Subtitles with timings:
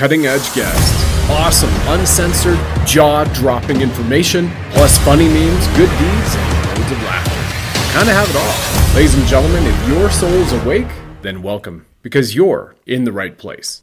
[0.00, 6.90] cutting edge guests, awesome, uncensored, jaw dropping information, plus funny memes, good deeds, and loads
[6.90, 7.92] of laughter.
[7.92, 8.94] Kind of have it all.
[8.96, 10.86] Ladies and gentlemen, if your soul's awake,
[11.20, 13.82] then welcome, because you're in the right place.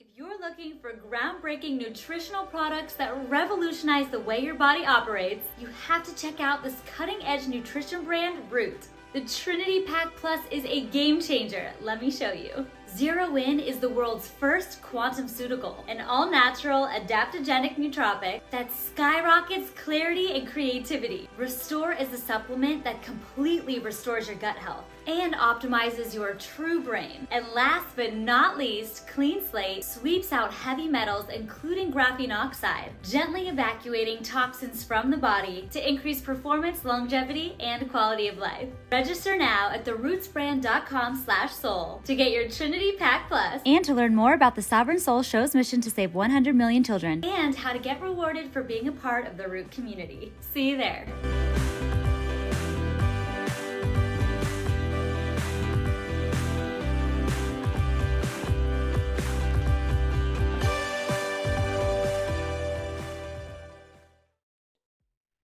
[0.00, 5.68] If you're looking for groundbreaking nutritional products that revolutionize the way your body operates, you
[5.86, 8.88] have to check out this cutting edge nutrition brand, Root.
[9.12, 11.72] The Trinity Pack Plus is a game changer.
[11.82, 12.66] Let me show you.
[12.96, 20.32] Zero In is the world's first quantumceutical, an all natural adaptogenic nootropic that skyrockets clarity
[20.32, 21.28] and creativity.
[21.36, 27.26] Restore is a supplement that completely restores your gut health and optimizes your true brain.
[27.30, 33.48] And last but not least, Clean Slate sweeps out heavy metals, including graphene oxide, gently
[33.48, 38.68] evacuating toxins from the body to increase performance, longevity, and quality of life.
[38.90, 44.14] Register now at therootbrands.com slash soul to get your Trinity Pack Plus and to learn
[44.14, 47.78] more about the Sovereign Soul Show's mission to save 100 million children and how to
[47.78, 50.32] get rewarded for being a part of the Root community.
[50.40, 51.06] See you there.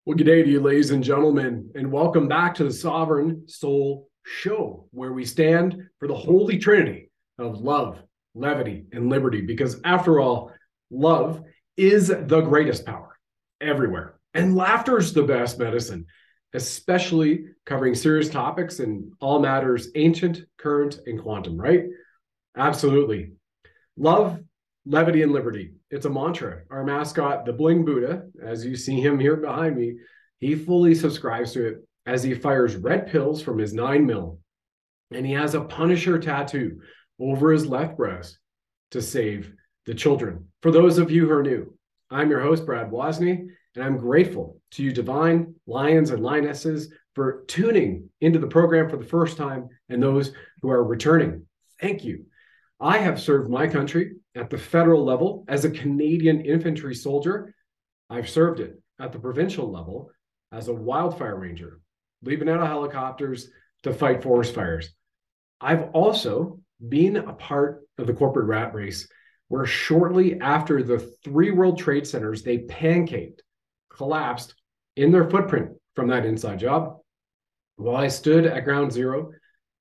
[0.05, 4.09] Well, good day to you, ladies and gentlemen, and welcome back to the Sovereign Soul
[4.25, 8.03] Show, where we stand for the holy trinity of love,
[8.35, 9.43] levity, and liberty.
[9.43, 10.51] Because after all,
[10.91, 11.45] love
[11.77, 13.17] is the greatest power
[13.61, 16.07] everywhere, and laughter is the best medicine,
[16.53, 21.85] especially covering serious topics and all matters ancient, current, and quantum, right?
[22.57, 23.35] Absolutely.
[23.97, 24.41] Love,
[24.85, 26.63] levity, and liberty it's a mantra.
[26.71, 29.97] Our mascot, the Bling Buddha, as you see him here behind me,
[30.39, 34.39] he fully subscribes to it as he fires red pills from his nine mil.
[35.13, 36.81] And he has a Punisher tattoo
[37.21, 38.39] over his left breast
[38.93, 39.53] to save
[39.85, 40.49] the children.
[40.63, 41.77] For those of you who are new,
[42.11, 47.45] I'm your host, Brad Wozny, and I'm grateful to you, divine lions and lionesses, for
[47.49, 50.33] tuning into the program for the first time and those
[50.63, 51.47] who are returning.
[51.83, 52.25] Thank you.
[52.81, 57.55] I have served my country at the federal level as a Canadian infantry soldier.
[58.09, 60.11] I've served it at the provincial level
[60.51, 61.81] as a wildfire ranger,
[62.23, 63.49] leaving out of helicopters
[63.83, 64.91] to fight forest fires.
[65.61, 69.09] I've also been a part of the corporate rat race
[69.49, 73.41] where shortly after the three World Trade Centers, they pancaked,
[73.91, 74.55] collapsed
[74.97, 76.97] in their footprint from that inside job.
[77.77, 79.33] While I stood at ground zero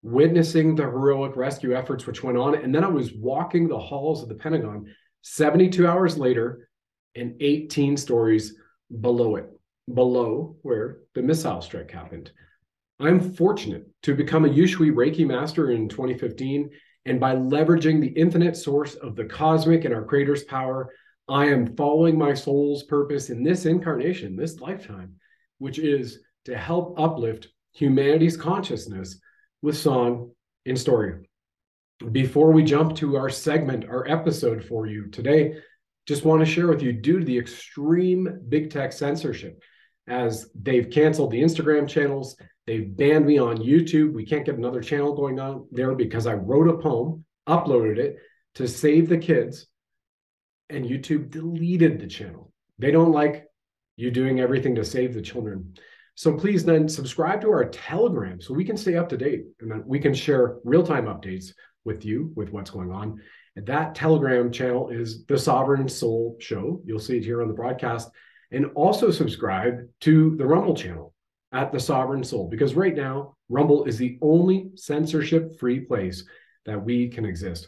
[0.04, 2.56] witnessing the heroic rescue efforts which went on.
[2.56, 6.70] And then I was walking the halls of the Pentagon 72 hours later
[7.16, 8.56] and 18 stories
[9.00, 9.50] below it,
[9.94, 12.32] below where the missile strike happened.
[13.00, 16.70] I'm fortunate to become a Usui Reiki master in 2015.
[17.06, 20.94] And by leveraging the infinite source of the cosmic and our creator's power,
[21.28, 25.16] I am following my soul's purpose in this incarnation, this lifetime,
[25.58, 29.20] which is to help uplift humanity's consciousness
[29.62, 30.32] with song
[30.66, 31.28] and story.
[32.12, 35.58] Before we jump to our segment, our episode for you today,
[36.08, 39.62] just want to share with you due to the extreme big tech censorship,
[40.08, 42.36] as they've canceled the Instagram channels,
[42.66, 44.14] they've banned me on YouTube.
[44.14, 48.18] We can't get another channel going on there because I wrote a poem, uploaded it
[48.56, 49.68] to save the kids,
[50.70, 52.52] and YouTube deleted the channel.
[52.80, 53.46] They don't like
[53.96, 55.76] you doing everything to save the children.
[56.22, 59.72] So please then subscribe to our Telegram so we can stay up to date and
[59.72, 63.20] then we can share real time updates with you with what's going on.
[63.56, 66.80] And that Telegram channel is the Sovereign Soul Show.
[66.86, 68.12] You'll see it here on the broadcast.
[68.52, 71.12] And also subscribe to the Rumble channel
[71.54, 76.24] at the Sovereign Soul because right now, Rumble is the only censorship free place
[76.68, 77.68] that we can exist.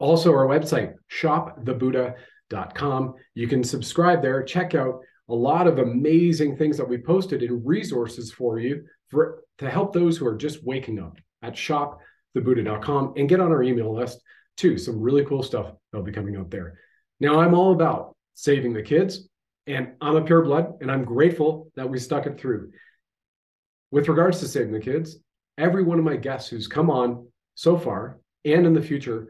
[0.00, 3.14] Also, our website, shopthebuddha.com.
[3.34, 7.66] You can subscribe there, check out a lot of amazing things that we posted and
[7.66, 13.28] resources for you for to help those who are just waking up at shopthebuddha.com and
[13.28, 14.20] get on our email list
[14.56, 14.76] too.
[14.76, 16.78] Some really cool stuff that'll be coming out there.
[17.20, 19.28] Now I'm all about saving the kids
[19.66, 22.72] and I'm a pure blood and I'm grateful that we stuck it through.
[23.90, 25.16] With regards to saving the kids,
[25.56, 29.28] every one of my guests who's come on so far and in the future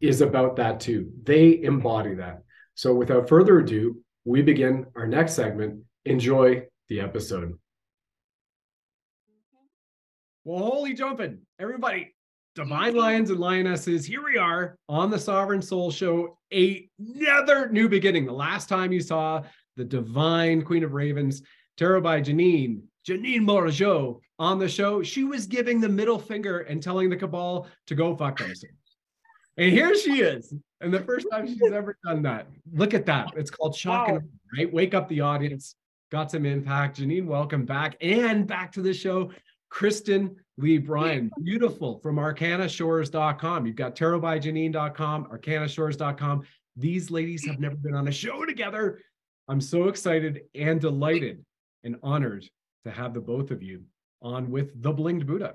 [0.00, 1.12] is about that too.
[1.22, 2.42] They embody that.
[2.74, 5.82] So without further ado, we begin our next segment.
[6.04, 7.54] Enjoy the episode.
[10.44, 12.14] Well, holy jumping, everybody.
[12.54, 16.36] Divine Lions and Lionesses, here we are on the Sovereign Soul Show.
[16.52, 18.26] Another new beginning.
[18.26, 19.44] The last time you saw
[19.76, 21.40] the Divine Queen of Ravens,
[21.78, 26.82] tarot by Janine, Janine Morigeau on the show, she was giving the middle finger and
[26.82, 28.74] telling the cabal to go fuck themselves.
[29.56, 32.46] And here she is and the first time she's ever done that.
[32.72, 33.32] Look at that.
[33.36, 34.16] It's called shock wow.
[34.16, 34.72] and right.
[34.72, 35.74] Wake up the audience.
[36.10, 37.00] Got some impact.
[37.00, 39.30] Janine, welcome back and back to the show.
[39.70, 43.66] Kristen Leigh Bryan, beautiful from arcanashores.com.
[43.66, 46.42] You've got tarotbyjanine.com, arcanashores.com.
[46.76, 49.00] These ladies have never been on a show together.
[49.48, 51.44] I'm so excited and delighted
[51.84, 52.48] and honored
[52.84, 53.82] to have the both of you
[54.22, 55.54] on with the Bling'd Buddha.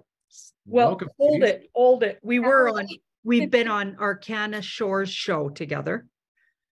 [0.66, 1.64] Well, Welcome, hold ladies.
[1.64, 2.20] it, hold it.
[2.24, 2.88] We were on,
[3.24, 6.06] we've been on Arcana Shores show together.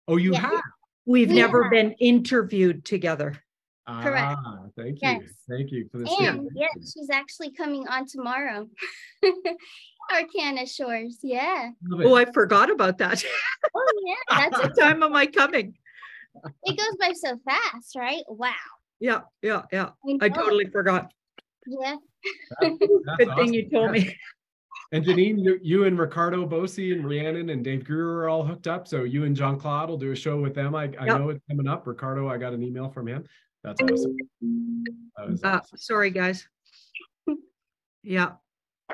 [0.08, 0.42] Oh, you yeah.
[0.42, 0.62] have?
[1.06, 1.46] We've yeah.
[1.46, 3.42] never been interviewed together.
[3.88, 4.38] Correct.
[4.46, 5.10] Ah, thank you.
[5.10, 5.22] Yes.
[5.50, 6.10] Thank you for this.
[6.20, 8.70] And yeah, she's actually coming on tomorrow.
[10.12, 11.20] Arcana Shores.
[11.22, 11.72] Yeah.
[11.92, 13.24] Oh, I forgot about that.
[13.76, 14.50] oh, yeah.
[14.50, 15.76] That's what time am I coming?
[16.64, 18.24] It goes by so fast, right?
[18.28, 18.54] Wow.
[19.00, 19.90] Yeah, yeah, yeah.
[20.08, 21.12] I, I totally forgot.
[21.68, 21.96] Yeah.
[22.62, 23.46] That's, that's Good awesome.
[23.46, 24.16] thing you told me.
[24.94, 28.68] And Janine, you, you and Ricardo Bosi and Rhiannon and Dave Greer are all hooked
[28.68, 28.88] up.
[28.88, 30.76] So you and Jean Claude will do a show with them.
[30.76, 31.20] I, I yep.
[31.20, 31.88] know it's coming up.
[31.88, 33.24] Ricardo, I got an email from him.
[33.64, 34.16] That's awesome.
[35.18, 35.78] That uh, awesome.
[35.78, 36.48] Sorry, guys.
[38.06, 38.34] Yeah.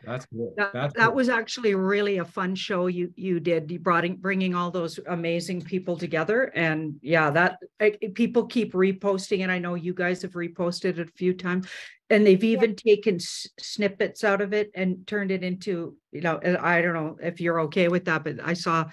[0.05, 0.53] That's cool.
[0.57, 1.15] That, That's that cool.
[1.15, 3.69] was actually really a fun show you you did.
[3.71, 8.73] You brought in, bringing all those amazing people together, and yeah, that I, people keep
[8.73, 9.49] reposting it.
[9.49, 11.67] I know you guys have reposted it a few times,
[12.09, 12.95] and they've even yeah.
[12.95, 16.39] taken s- snippets out of it and turned it into you know.
[16.43, 18.85] I don't know if you're okay with that, but I saw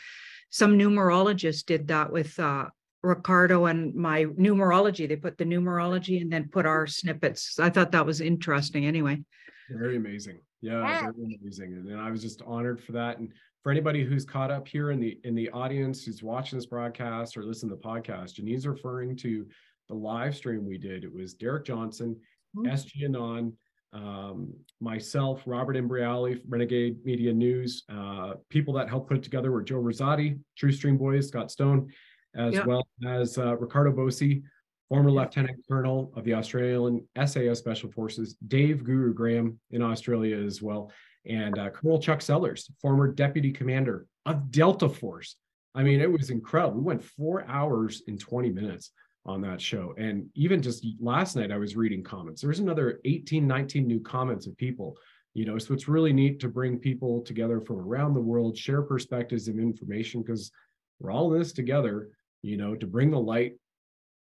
[0.50, 2.66] some numerologists did that with uh,
[3.02, 5.08] Ricardo and my numerology.
[5.08, 7.58] They put the numerology and then put our snippets.
[7.58, 9.22] I thought that was interesting anyway.
[9.70, 10.38] Very amazing.
[10.62, 11.10] Yeah, yeah.
[11.10, 11.84] amazing.
[11.88, 13.18] And I was just honored for that.
[13.18, 13.32] And
[13.62, 17.36] for anybody who's caught up here in the in the audience who's watching this broadcast
[17.36, 19.46] or listening to the podcast, Janine's referring to
[19.88, 21.04] the live stream we did.
[21.04, 22.16] It was Derek Johnson,
[22.56, 22.72] mm-hmm.
[22.72, 23.52] SG Anon,
[23.92, 27.84] um, myself, Robert Imbriale, Renegade Media News.
[27.88, 31.92] Uh, people that helped put it together were Joe Rosati, True Stream Boys, Scott Stone,
[32.34, 32.66] as yep.
[32.66, 34.42] well as uh, Ricardo Bosi,
[34.88, 35.26] former yep.
[35.26, 40.90] Lieutenant Colonel of the Australian SAS Special Forces, Dave Guru Graham in Australia as well,
[41.24, 45.36] and uh, Colonel Chuck Sellers, former Deputy Commander of Delta Force.
[45.74, 46.78] I mean, it was incredible.
[46.78, 48.92] We went four hours and 20 minutes
[49.26, 49.92] on that show.
[49.98, 52.40] And even just last night, I was reading comments.
[52.40, 54.96] There's another 18, 19 new comments of people.
[55.34, 58.80] You know, so it's really neat to bring people together from around the world, share
[58.80, 60.50] perspectives and information because
[60.98, 62.08] we're all in this together
[62.46, 63.54] you know, to bring the light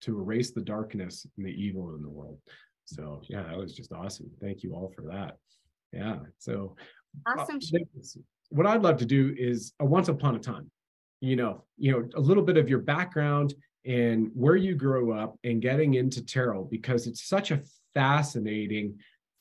[0.02, 2.38] to erase the darkness and the evil in the world.
[2.85, 4.31] So yeah, that was just awesome.
[4.41, 5.37] Thank you all for that.
[5.93, 6.19] Yeah.
[6.38, 6.76] So
[7.26, 7.58] awesome.
[7.75, 8.20] Uh,
[8.50, 10.70] what I'd love to do is a once upon a time,
[11.20, 13.55] you know, you know, a little bit of your background
[13.85, 17.62] and where you grew up and getting into tarot because it's such a
[17.94, 18.99] fascinating,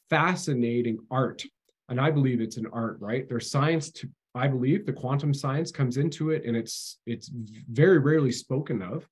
[0.10, 1.44] fascinating art.
[1.90, 3.28] And I believe it's an art, right?
[3.28, 7.32] There's science to I believe the quantum science comes into it and it's it's
[7.70, 9.08] very rarely spoken of.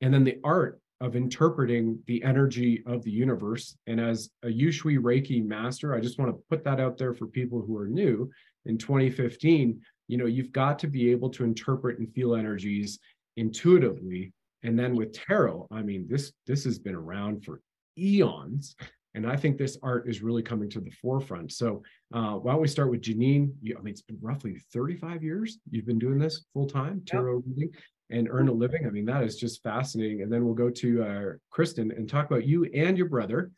[0.00, 3.76] And then the art of interpreting the energy of the universe.
[3.86, 7.26] And as a Usui Reiki master, I just want to put that out there for
[7.26, 8.30] people who are new
[8.66, 9.80] in 2015.
[10.08, 12.98] You know, you've got to be able to interpret and feel energies
[13.36, 14.32] intuitively.
[14.64, 17.60] And then with tarot, I mean, this this has been around for
[17.96, 18.74] eons.
[19.14, 21.52] And I think this art is really coming to the forefront.
[21.52, 23.52] So uh, why don't we start with Janine?
[23.62, 27.36] You, I mean, it's been roughly 35 years you've been doing this full time, tarot
[27.36, 27.44] yep.
[27.46, 27.70] reading,
[28.10, 28.86] and earn a living.
[28.86, 30.22] I mean, that is just fascinating.
[30.22, 33.50] And then we'll go to uh, Kristen and talk about you and your brother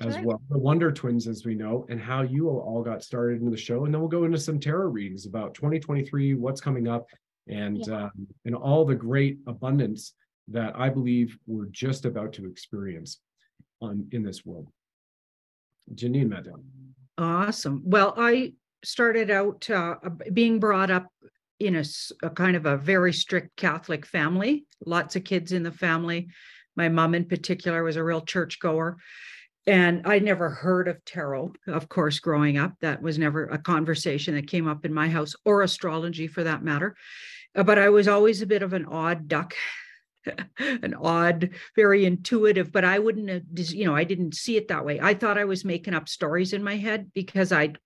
[0.00, 0.24] as sure.
[0.24, 3.56] well, the Wonder Twins, as we know, and how you all got started in the
[3.56, 3.84] show.
[3.84, 7.06] And then we'll go into some tarot readings about 2023, what's coming up,
[7.46, 8.04] and yeah.
[8.04, 10.14] um, and all the great abundance
[10.48, 13.20] that I believe we're just about to experience
[13.80, 14.68] on in this world.
[15.94, 16.64] Janine, madam.
[17.16, 17.82] Awesome.
[17.84, 19.96] Well, I started out uh,
[20.32, 21.06] being brought up
[21.60, 21.84] in a,
[22.22, 26.28] a, kind of a very strict Catholic family, lots of kids in the family.
[26.76, 28.96] My mom, in particular, was a real churchgoer.
[29.66, 32.74] And I never heard of tarot, of course, growing up.
[32.80, 36.62] That was never a conversation that came up in my house or astrology for that
[36.62, 36.96] matter.
[37.54, 39.54] Uh, but I was always a bit of an odd duck
[40.58, 45.00] an odd, very intuitive, but I wouldn't, you know, I didn't see it that way.
[45.00, 47.78] I thought I was making up stories in my head because I'd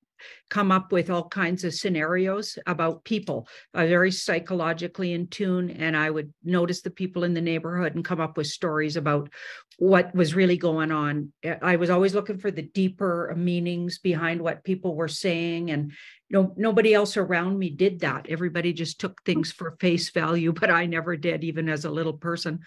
[0.51, 5.71] come up with all kinds of scenarios about people, uh, very psychologically in tune.
[5.71, 9.31] And I would notice the people in the neighborhood and come up with stories about
[9.79, 11.33] what was really going on.
[11.63, 15.71] I was always looking for the deeper meanings behind what people were saying.
[15.71, 15.93] And
[16.31, 18.27] no, nobody else around me did that.
[18.29, 22.15] Everybody just took things for face value, but I never did, even as a little
[22.15, 22.61] person.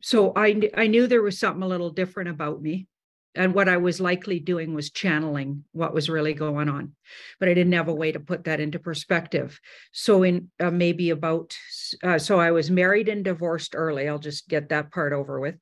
[0.00, 2.86] So I, I knew there was something a little different about me
[3.34, 6.92] and what I was likely doing was channeling what was really going on,
[7.40, 9.58] but I didn't have a way to put that into perspective.
[9.92, 11.56] So, in uh, maybe about,
[12.02, 14.08] uh, so I was married and divorced early.
[14.08, 15.56] I'll just get that part over with.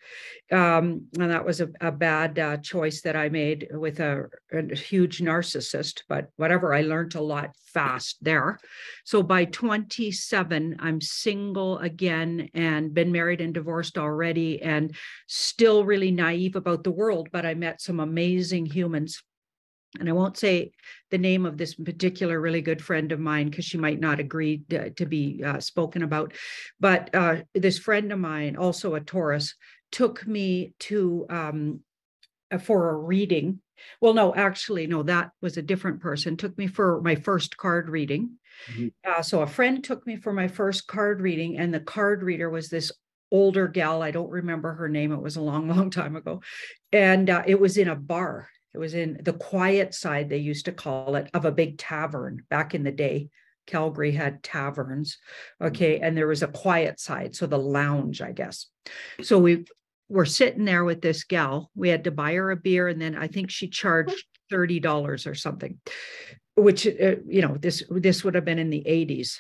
[0.51, 4.77] Um, and that was a, a bad uh, choice that I made with a, a
[4.77, 8.59] huge narcissist, but whatever, I learned a lot fast there.
[9.05, 14.95] So, by 27, I'm single again and been married and divorced already and
[15.27, 19.23] still really naive about the world, but I met some amazing humans.
[20.01, 20.73] And I won't say
[21.11, 24.63] the name of this particular really good friend of mine because she might not agree
[24.71, 26.33] to, to be uh, spoken about.
[26.81, 29.55] But uh, this friend of mine, also a Taurus,
[29.93, 31.81] took me to um,
[32.51, 33.61] uh, for a reading.
[34.01, 36.37] Well, no, actually, no, that was a different person.
[36.37, 38.39] Took me for my first card reading.
[38.73, 38.89] Mm-hmm.
[39.09, 42.51] Uh, so a friend took me for my first card reading, and the card reader
[42.51, 42.91] was this
[43.33, 44.03] older gal.
[44.03, 45.11] I don't remember her name.
[45.11, 46.43] It was a long, long time ago.
[46.93, 48.49] And uh, it was in a bar.
[48.75, 52.45] It was in the quiet side, they used to call it, of a big tavern
[52.49, 53.29] back in the day.
[53.67, 55.19] Calgary had taverns.
[55.61, 56.01] Okay.
[56.01, 57.35] And there was a quiet side.
[57.35, 58.67] So the lounge, I guess.
[59.23, 59.67] So we
[60.09, 61.71] were sitting there with this gal.
[61.75, 62.89] We had to buy her a beer.
[62.89, 65.79] And then I think she charged $30 or something,
[66.57, 69.39] which, uh, you know, this, this would have been in the 80s.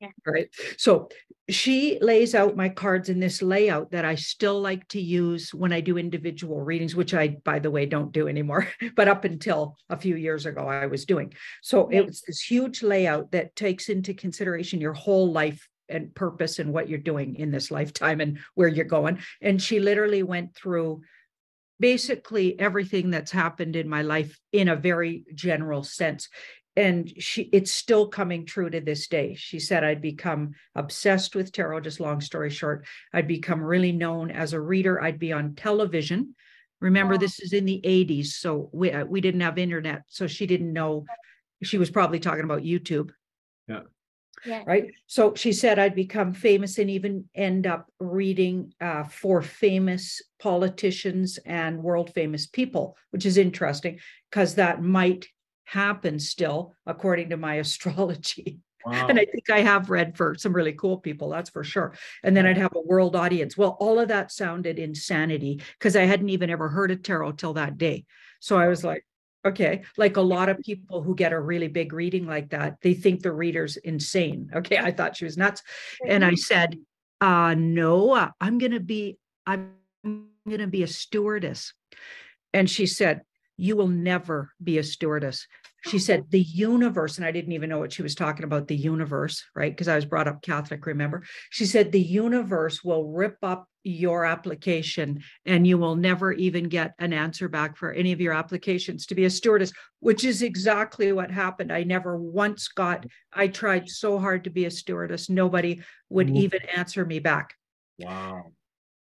[0.00, 0.08] Yeah.
[0.26, 0.48] Right.
[0.78, 1.08] So
[1.48, 5.72] she lays out my cards in this layout that I still like to use when
[5.72, 8.68] I do individual readings, which I, by the way, don't do anymore.
[8.96, 11.32] but up until a few years ago, I was doing.
[11.62, 12.00] So yeah.
[12.00, 16.72] it was this huge layout that takes into consideration your whole life and purpose and
[16.72, 19.20] what you're doing in this lifetime and where you're going.
[19.40, 21.02] And she literally went through
[21.78, 26.28] basically everything that's happened in my life in a very general sense
[26.76, 31.52] and she it's still coming true to this day she said i'd become obsessed with
[31.52, 35.54] tarot just long story short i'd become really known as a reader i'd be on
[35.54, 36.34] television
[36.80, 37.18] remember wow.
[37.18, 40.72] this is in the 80s so we uh, we didn't have internet so she didn't
[40.72, 41.04] know
[41.62, 43.10] she was probably talking about youtube
[43.66, 43.80] yeah
[44.44, 44.62] yeah.
[44.66, 44.92] Right.
[45.06, 51.38] So she said I'd become famous and even end up reading uh, for famous politicians
[51.46, 53.98] and world famous people, which is interesting
[54.30, 55.26] because that might
[55.66, 58.60] happen still, according to my astrology.
[58.86, 59.08] Wow.
[59.08, 61.92] And I think I have read for some really cool people, that's for sure.
[62.22, 63.56] And then I'd have a world audience.
[63.56, 67.54] Well, all of that sounded insanity because I hadn't even ever heard of tarot till
[67.54, 68.04] that day.
[68.38, 69.04] So I was like,
[69.44, 72.94] okay, like a lot of people who get a really big reading like that, they
[72.94, 74.50] think the reader's insane.
[74.54, 75.62] Okay, I thought she was nuts.
[76.06, 76.76] And I said,
[77.20, 79.72] uh, no, uh, I'm going to be, I'm
[80.04, 81.74] going to be a stewardess.
[82.52, 83.22] And she said,
[83.56, 85.46] you will never be a stewardess.
[85.86, 88.76] She said, the universe, and I didn't even know what she was talking about, the
[88.76, 89.70] universe, right?
[89.70, 91.22] Because I was brought up Catholic, remember?
[91.50, 96.94] She said, the universe will rip up your application and you will never even get
[96.98, 101.12] an answer back for any of your applications to be a stewardess, which is exactly
[101.12, 101.72] what happened.
[101.72, 105.30] I never once got, I tried so hard to be a stewardess.
[105.30, 106.36] Nobody would mm-hmm.
[106.36, 107.54] even answer me back.
[107.98, 108.46] Wow.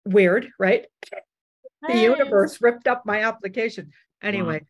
[0.06, 0.86] Weird, right?
[1.88, 3.92] The universe ripped up my application.
[4.24, 4.68] Anyway, wow.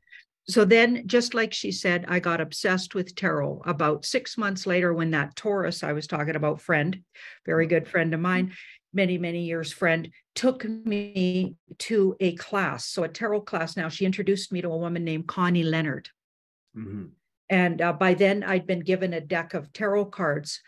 [0.48, 3.62] so then, just like she said, I got obsessed with tarot.
[3.66, 7.02] About six months later, when that Taurus I was talking about, friend,
[7.46, 8.54] very good friend of mine,
[8.94, 12.86] many, many years friend, took me to a class.
[12.88, 16.10] So, a tarot class now, she introduced me to a woman named Connie Leonard.
[16.76, 17.06] Mm-hmm.
[17.50, 20.62] And uh, by then, I'd been given a deck of tarot cards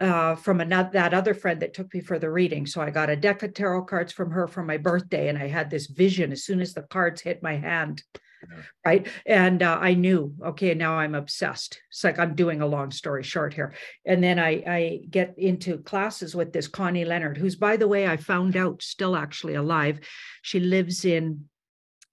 [0.00, 2.66] uh, from another that other friend that took me for the reading.
[2.66, 5.48] So I got a deck of tarot cards from her for my birthday, and I
[5.48, 8.02] had this vision as soon as the cards hit my hand,
[8.48, 8.62] yeah.
[8.84, 9.06] right?
[9.26, 11.80] And uh, I knew, okay, now I'm obsessed.
[11.90, 13.74] It's like I'm doing a long story short here.
[14.04, 18.06] And then I I get into classes with this Connie Leonard, who's by the way
[18.06, 20.00] I found out still actually alive.
[20.42, 21.48] She lives in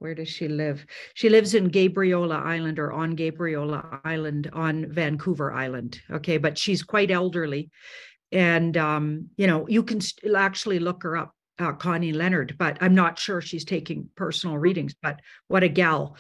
[0.06, 0.86] where does she live?
[1.16, 6.00] She lives in Gabriola Island or on Gabriola Island on Vancouver Island.
[6.12, 7.72] Okay, but she's quite elderly.
[8.32, 12.78] And, um, you know, you can st- actually look her up, uh, Connie Leonard, but
[12.82, 16.18] I'm not sure she's taking personal readings, but what a gal.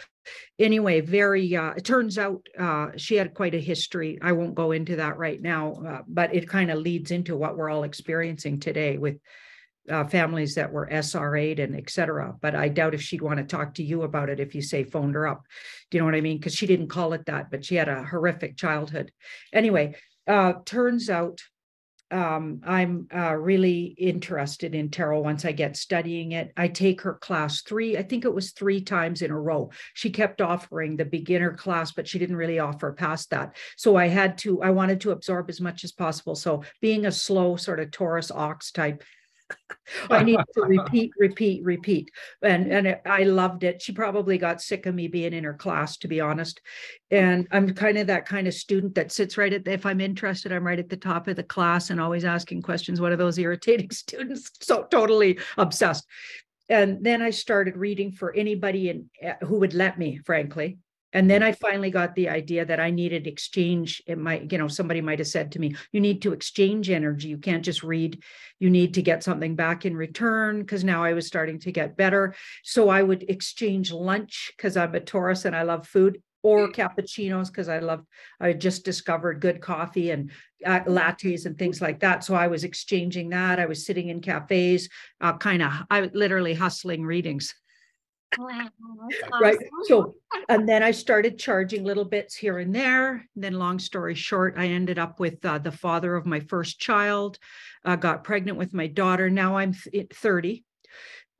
[0.58, 4.18] Anyway, very, uh, it turns out uh, she had quite a history.
[4.20, 7.56] I won't go into that right now, uh, but it kind of leads into what
[7.56, 9.18] we're all experiencing today with
[9.90, 12.36] uh, families that were SRA'd and et cetera.
[12.42, 14.84] But I doubt if she'd want to talk to you about it if you say
[14.84, 15.44] phoned her up.
[15.90, 16.38] Do you know what I mean?
[16.38, 19.12] Because she didn't call it that, but she had a horrific childhood.
[19.54, 19.96] Anyway,
[20.28, 21.42] uh, turns out
[22.12, 26.54] um, I'm uh, really interested in tarot once I get studying it.
[26.56, 29.72] I take her class three, I think it was three times in a row.
[29.96, 33.56] She kept offering the beginner class, but she didn't really offer past that.
[33.76, 36.36] So I had to, I wanted to absorb as much as possible.
[36.36, 39.04] So being a slow sort of Taurus ox type,
[40.10, 42.12] I need to repeat, repeat, repeat.
[42.42, 43.82] And and it, I loved it.
[43.82, 46.62] She probably got sick of me being in her class, to be honest.
[47.12, 50.02] And I'm kind of that kind of student that sits right at the, if I'm
[50.02, 53.02] interested, I'm right at the top of the class and always asking questions.
[53.02, 56.06] One of those irritating students, so totally obsessed.
[56.68, 60.80] And then I started reading for anybody in, eh, who would let me, frankly.
[61.16, 64.04] And then I finally got the idea that I needed exchange.
[64.06, 67.30] It might, you know, somebody might have said to me, you need to exchange energy.
[67.30, 68.22] You can't just read.
[68.60, 71.96] You need to get something back in return because now I was starting to get
[71.96, 72.36] better.
[72.66, 77.48] So I would exchange lunch because I'm a Taurus and I love food or cappuccinos
[77.48, 78.04] because I love,
[78.42, 80.32] I just discovered good coffee and
[80.66, 82.26] uh, lattes and things like that.
[82.26, 83.58] So I was exchanging that.
[83.58, 84.90] I was sitting in cafes,
[85.22, 87.56] uh, kind of, I literally hustling readings.
[88.38, 88.70] Wow.
[89.42, 89.58] Right.
[89.84, 90.16] So,
[90.50, 93.26] and then I started charging little bits here and there.
[93.36, 96.80] And then, long story short, I ended up with uh, the father of my first
[96.80, 97.38] child,
[97.84, 99.30] uh, got pregnant with my daughter.
[99.30, 100.64] Now I'm th- 30.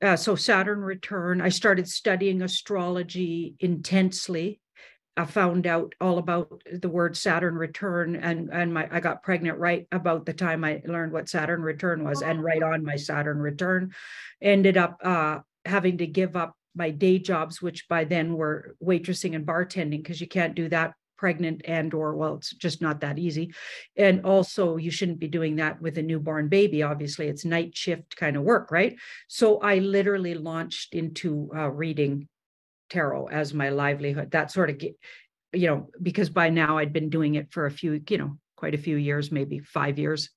[0.02, 1.40] Uh, so, Saturn return.
[1.40, 4.60] I started studying astrology intensely.
[5.16, 9.58] I found out all about the word Saturn return, and and my I got pregnant
[9.58, 13.38] right about the time I learned what Saturn return was, and right on my Saturn
[13.38, 13.94] return,
[14.42, 19.34] ended up uh, having to give up my day jobs, which by then were waitressing
[19.34, 23.18] and bartending, because you can't do that pregnant and or well it's just not that
[23.18, 23.52] easy.
[23.96, 27.26] And also you shouldn't be doing that with a newborn baby obviously.
[27.28, 28.96] It's night shift kind of work right?
[29.26, 32.28] So i literally launched into uh, reading
[32.90, 34.80] tarot as my livelihood that sort of
[35.52, 38.74] you know because by now i'd been doing it for a few you know quite
[38.74, 40.30] a few years maybe 5 years.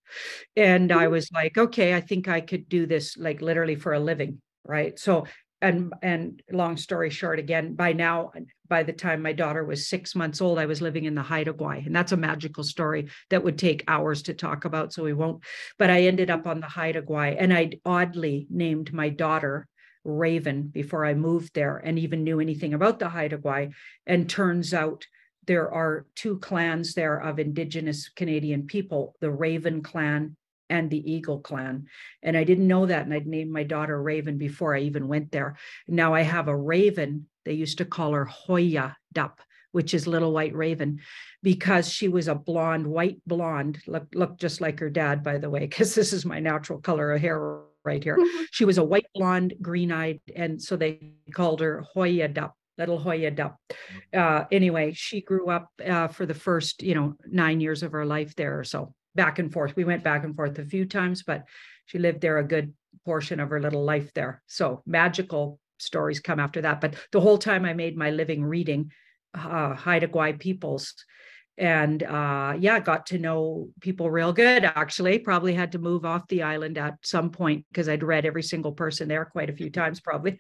[0.56, 4.00] And i was like okay i think i could do this like literally for a
[4.00, 4.98] living right?
[5.00, 5.26] So
[5.62, 8.32] and and long story short again by now
[8.68, 11.54] by the time my daughter was six months old i was living in the haida
[11.54, 15.14] gwaii and that's a magical story that would take hours to talk about so we
[15.14, 15.44] won't
[15.78, 19.68] but i ended up on the haida gwaii and i oddly named my daughter
[20.06, 23.72] raven before i moved there and even knew anything about the haida gwaii
[24.06, 25.06] and turns out
[25.46, 30.38] there are two clans there of indigenous canadian people the raven clan
[30.70, 31.88] and the Eagle clan.
[32.22, 33.06] And I didn't know that.
[33.06, 35.58] And I'd named my daughter Raven before I even went there.
[35.88, 37.28] Now I have a raven.
[37.46, 41.00] They used to call her Hoya Dup, which is Little White Raven,
[41.42, 45.50] because she was a blonde, white blonde, look, looked just like her dad, by the
[45.50, 48.18] way, because this is my natural color of hair right here.
[48.52, 50.20] she was a white blonde, green eyed.
[50.36, 53.60] And so they called her Hoya Dup little Hoya Dup.
[54.14, 58.06] Uh, anyway, she grew up uh, for the first, you know, nine years of her
[58.06, 59.76] life there or so back and forth.
[59.76, 61.44] We went back and forth a few times, but
[61.86, 62.74] she lived there a good
[63.06, 64.42] portion of her little life there.
[64.48, 66.82] So magical stories come after that.
[66.82, 68.92] But the whole time I made my living reading
[69.34, 70.94] uh, Haida Gwaii peoples.
[71.58, 74.64] And uh, yeah, got to know people real good.
[74.64, 78.44] Actually, probably had to move off the island at some point because I'd read every
[78.44, 80.00] single person there quite a few times.
[80.00, 80.40] Probably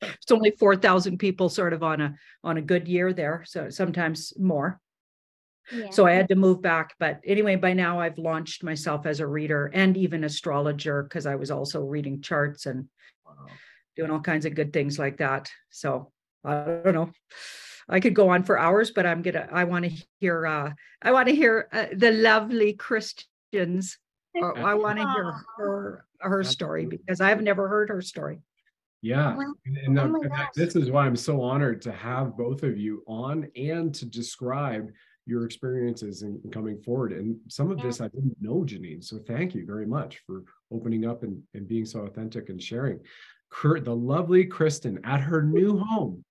[0.00, 3.68] it's only four thousand people, sort of on a on a good year there, so
[3.68, 4.80] sometimes more.
[5.90, 6.94] So I had to move back.
[6.98, 11.36] But anyway, by now I've launched myself as a reader and even astrologer because I
[11.36, 12.88] was also reading charts and
[13.24, 13.46] wow.
[13.96, 15.50] doing all kinds of good things like that.
[15.70, 16.10] So
[16.44, 17.10] I don't know.
[17.88, 19.48] I could go on for hours, but I'm gonna.
[19.50, 20.46] I want to hear.
[20.46, 20.72] uh
[21.02, 23.98] I want to hear uh, the lovely Kristen's.
[24.34, 28.40] I want to hear her her story because I have never heard her story.
[29.02, 30.22] Yeah, and, and oh
[30.54, 34.88] this is why I'm so honored to have both of you on and to describe
[35.26, 37.12] your experiences in, in coming forward.
[37.12, 37.84] And some of yeah.
[37.84, 39.02] this I didn't know, Janine.
[39.04, 43.00] So thank you very much for opening up and, and being so authentic and sharing.
[43.50, 46.24] Kurt, the lovely Kristen at her new home.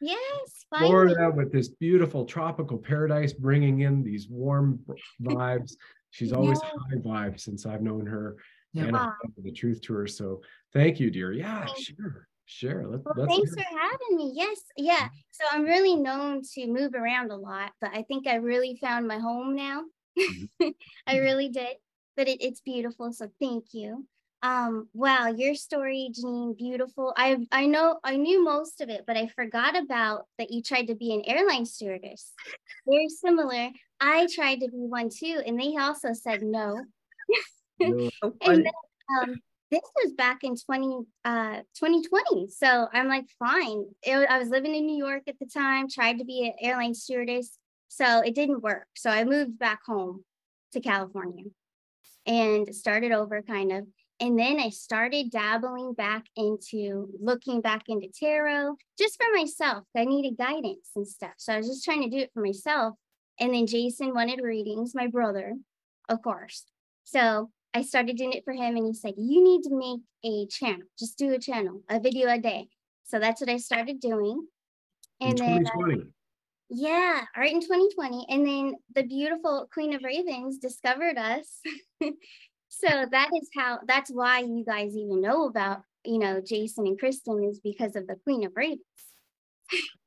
[0.00, 0.88] Yes, finally.
[0.88, 4.80] Florida with this beautiful tropical paradise, bringing in these warm
[5.22, 5.72] vibes.
[6.10, 6.70] She's always yeah.
[6.70, 8.36] high vibes since I've known her,
[8.72, 8.84] yeah.
[8.84, 9.10] and I
[9.42, 10.06] the truth to her.
[10.06, 10.40] So
[10.72, 11.32] thank you, dear.
[11.32, 12.28] Yeah, sure.
[12.50, 12.86] Sure.
[12.88, 13.62] Let, well, thanks hear.
[13.62, 14.32] for having me.
[14.34, 14.62] Yes.
[14.74, 14.94] Yeah.
[14.94, 15.16] Mm-hmm.
[15.32, 19.06] So I'm really known to move around a lot, but I think I really found
[19.06, 19.82] my home now.
[20.18, 20.44] Mm-hmm.
[21.06, 21.24] I mm-hmm.
[21.24, 21.76] really did.
[22.16, 23.12] But it, it's beautiful.
[23.12, 24.06] So thank you.
[24.42, 27.12] Um, wow, your story, Janine, beautiful.
[27.16, 30.86] I I know I knew most of it, but I forgot about that you tried
[30.86, 32.32] to be an airline stewardess.
[32.86, 33.70] Very similar.
[34.00, 36.84] I tried to be one too, and they also said no.
[37.80, 38.10] and
[38.42, 38.70] then
[39.20, 43.84] um, this was back in 20 uh 2020 so i'm like fine.
[44.06, 47.58] I was living in new york at the time tried to be an airline stewardess.
[47.88, 48.86] So it didn't work.
[48.96, 50.24] So i moved back home
[50.72, 51.44] to california
[52.26, 53.86] and started over kind of.
[54.20, 59.84] And then i started dabbling back into looking back into tarot just for myself.
[59.96, 61.34] I needed guidance and stuff.
[61.36, 62.94] So i was just trying to do it for myself.
[63.40, 65.54] And then jason wanted readings my brother
[66.08, 66.64] of course.
[67.04, 70.46] So I started doing it for him, and he said, "You need to make a
[70.46, 70.86] channel.
[70.98, 72.68] Just do a channel, a video a day."
[73.04, 74.46] So that's what I started doing.
[75.20, 75.94] And in 2020.
[75.94, 76.04] Uh,
[76.70, 78.26] yeah, right in 2020.
[78.28, 81.60] And then the beautiful Queen of Ravens discovered us.
[82.68, 86.98] so that is how that's why you guys even know about, you know, Jason and
[86.98, 88.82] Kristen is because of the Queen of Ravens.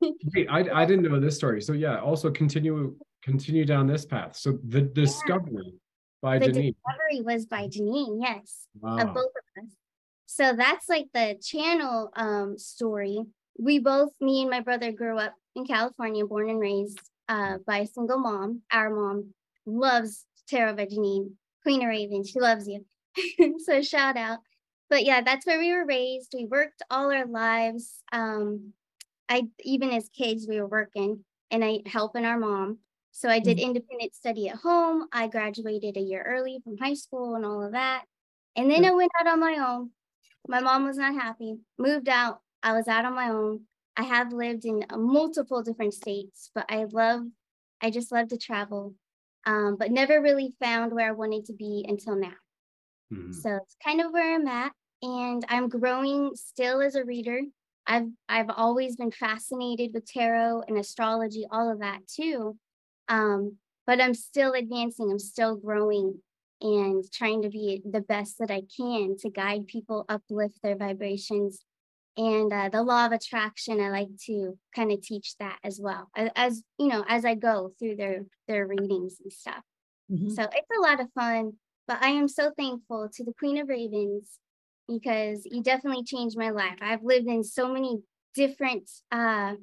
[0.00, 1.60] Wait, I, I didn't know this story.
[1.60, 4.36] So yeah, also continue continue down this path.
[4.36, 5.78] So the discovery yeah.
[6.22, 6.74] By the Janine.
[6.74, 8.66] discovery was by Janine, yes.
[8.80, 8.98] Wow.
[8.98, 9.70] Of both of us.
[10.26, 13.20] So that's like the channel um story.
[13.58, 17.80] We both, me and my brother grew up in California, born and raised uh, by
[17.80, 18.62] a single mom.
[18.72, 19.34] Our mom
[19.66, 21.32] loves Tarot by Janine,
[21.62, 22.24] Queen of Raven.
[22.24, 22.86] She loves you.
[23.58, 24.38] so shout out.
[24.88, 26.32] But yeah, that's where we were raised.
[26.34, 28.02] We worked all our lives.
[28.10, 28.72] Um,
[29.28, 32.78] I even as kids we were working and I helping our mom.
[33.12, 33.66] So I did mm-hmm.
[33.66, 35.06] independent study at home.
[35.12, 38.04] I graduated a year early from high school and all of that.
[38.56, 39.90] And then I went out on my own.
[40.48, 41.58] My mom was not happy.
[41.78, 42.40] Moved out.
[42.62, 43.60] I was out on my own.
[43.96, 47.22] I have lived in uh, multiple different states, but I love,
[47.82, 48.94] I just love to travel,
[49.46, 52.32] um, but never really found where I wanted to be until now.
[53.12, 53.32] Mm-hmm.
[53.32, 54.72] So it's kind of where I'm at,
[55.02, 57.42] and I'm growing still as a reader.
[57.86, 62.56] I've I've always been fascinated with tarot and astrology, all of that too.
[63.12, 65.10] Um, but I'm still advancing.
[65.10, 66.20] I'm still growing
[66.60, 71.64] and trying to be the best that I can to guide people, uplift their vibrations,
[72.16, 76.10] and uh, the law of attraction i like to kind of teach that as well
[76.36, 79.62] as, you know as i go through their their readings and stuff
[80.10, 80.28] mm-hmm.
[80.28, 81.52] so it's a lot of fun
[81.88, 84.38] but i am so thankful to the queen of ravens
[84.88, 87.98] because you definitely changed my life i've lived in so many
[88.34, 89.54] different uh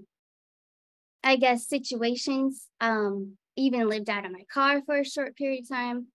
[1.24, 5.70] i guess situations um even lived out of my car for a short period of
[5.70, 6.08] time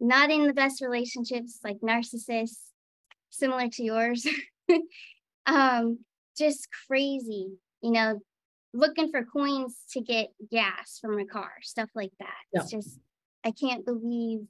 [0.00, 2.68] not in the best relationships like narcissists
[3.30, 4.26] similar to yours
[5.46, 5.98] um,
[6.36, 7.48] just crazy,
[7.82, 8.20] you know,
[8.72, 12.34] looking for coins to get gas from a car, stuff like that.
[12.52, 12.62] Yeah.
[12.62, 12.98] It's just,
[13.44, 14.40] I can't believe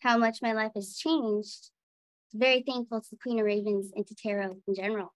[0.00, 1.70] how much my life has changed.
[2.34, 5.12] Very thankful to the Queen of Ravens and to tarot in general.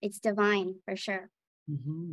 [0.00, 1.28] It's divine for sure.
[1.70, 2.12] Mm-hmm.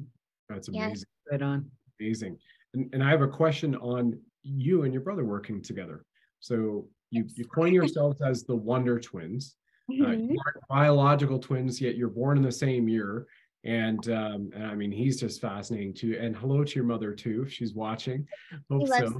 [0.49, 1.05] That's amazing.
[1.29, 1.31] Yeah.
[1.31, 1.71] Right on.
[1.99, 2.37] Amazing.
[2.73, 6.05] And, and I have a question on you and your brother working together.
[6.39, 9.55] So you, you coin yourselves as the Wonder Twins.
[9.89, 10.31] Uh, mm-hmm.
[10.31, 13.25] you aren't biological twins yet you're born in the same year
[13.63, 17.43] and um and i mean he's just fascinating too and hello to your mother too
[17.45, 18.27] if she's watching
[18.69, 19.19] hope so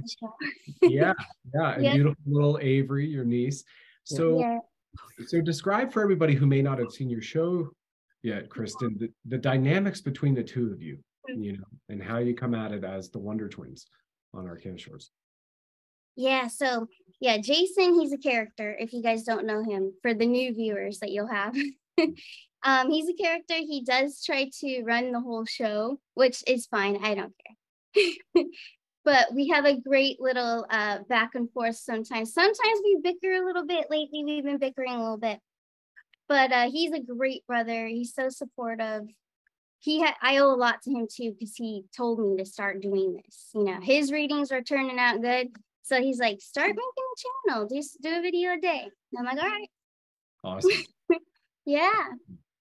[0.82, 1.14] yeah
[1.54, 3.64] yeah and beautiful little avery your niece
[4.04, 4.58] so yeah.
[5.26, 7.66] so describe for everybody who may not have seen your show
[8.22, 11.00] yet kristen the, the dynamics between the two of you mm-hmm.
[11.36, 13.86] You know and how you come at it as the wonder twins
[14.34, 15.10] on our arcana shores
[16.18, 16.88] yeah, so
[17.20, 20.98] yeah, Jason, he's a character if you guys don't know him for the new viewers
[20.98, 21.54] that you'll have.
[22.64, 23.54] um, he's a character.
[23.54, 26.98] He does try to run the whole show, which is fine.
[27.04, 27.32] I don't
[27.94, 28.44] care.
[29.04, 32.34] but we have a great little uh, back and forth sometimes.
[32.34, 33.86] Sometimes we bicker a little bit.
[33.88, 35.38] Lately, we've been bickering a little bit.
[36.28, 37.86] But uh, he's a great brother.
[37.86, 39.04] He's so supportive.
[39.80, 42.82] He had I owe a lot to him too because he told me to start
[42.82, 43.50] doing this.
[43.54, 45.48] You know, his readings are turning out good.
[45.82, 46.76] So he's like, start mm-hmm.
[46.76, 48.88] making a channel, just do a video a day.
[49.14, 49.70] And I'm like, all right.
[50.44, 50.84] Awesome.
[51.64, 52.04] yeah.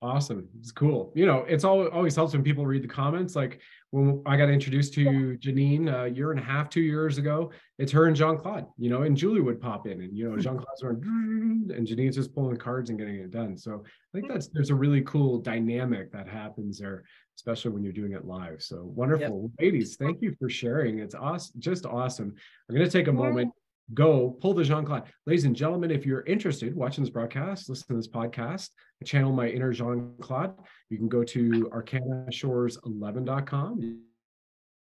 [0.02, 0.48] Awesome.
[0.60, 1.12] It's cool.
[1.16, 3.36] You know, it's all, always helps when people read the comments.
[3.36, 3.60] Like
[3.92, 7.92] when I got introduced to Janine a year and a half, two years ago, it's
[7.92, 10.42] her and Jean Claude, you know, and Julie would pop in and, you know, hmm.
[10.42, 13.58] Jean Claude's going, and Janine's just pulling cards and getting it done.
[13.58, 14.34] So I think hmm.
[14.34, 17.04] that's, there's a really cool dynamic that happens there
[17.40, 18.62] especially when you're doing it live.
[18.62, 19.50] So wonderful.
[19.58, 19.66] Yep.
[19.66, 21.00] Ladies, thank you for sharing.
[21.00, 22.36] It's awesome, just awesome.
[22.68, 23.54] I'm going to take a moment,
[23.94, 25.04] go pull the Jean Claude.
[25.26, 28.70] Ladies and gentlemen, if you're interested, watching this broadcast, listen to this podcast,
[29.02, 30.54] I channel my inner Jean Claude.
[30.90, 33.82] You can go to arcanashores11.com.
[33.82, 34.00] You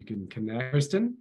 [0.06, 1.18] can connect Kristen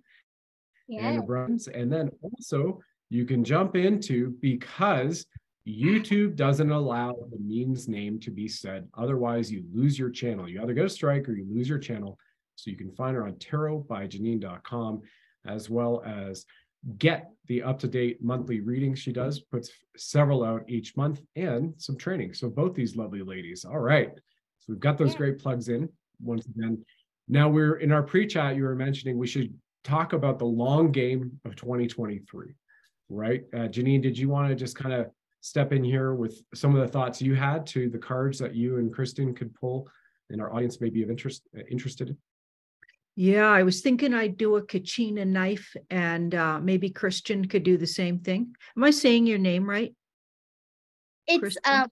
[0.87, 1.09] yeah.
[1.09, 1.67] and friends.
[1.67, 2.79] And then also
[3.09, 5.25] you can jump into because
[5.67, 8.87] YouTube doesn't allow the means name to be said.
[8.97, 10.49] Otherwise, you lose your channel.
[10.49, 12.17] You either get a strike or you lose your channel.
[12.55, 15.01] So you can find her on tarotbyjanine.com
[15.45, 16.45] as well as
[16.97, 22.33] get the up-to-date monthly readings she does, puts several out each month and some training.
[22.33, 23.65] So both these lovely ladies.
[23.65, 24.11] All right.
[24.59, 25.17] So we've got those yeah.
[25.17, 25.89] great plugs in
[26.21, 26.83] once again.
[27.27, 31.39] Now we're in our pre-chat, you were mentioning we should talk about the long game
[31.45, 32.53] of 2023,
[33.09, 33.43] right?
[33.53, 35.07] Uh, Janine, did you want to just kind of
[35.41, 38.77] step in here with some of the thoughts you had to the cards that you
[38.77, 39.87] and Kristen could pull
[40.29, 42.17] and our audience may be of interest uh, interested in?
[43.15, 47.77] Yeah, I was thinking I'd do a Kachina knife and uh, maybe Christian could do
[47.77, 48.53] the same thing.
[48.77, 49.93] Am I saying your name right?
[51.27, 51.61] It's Kristen?
[51.73, 51.87] um,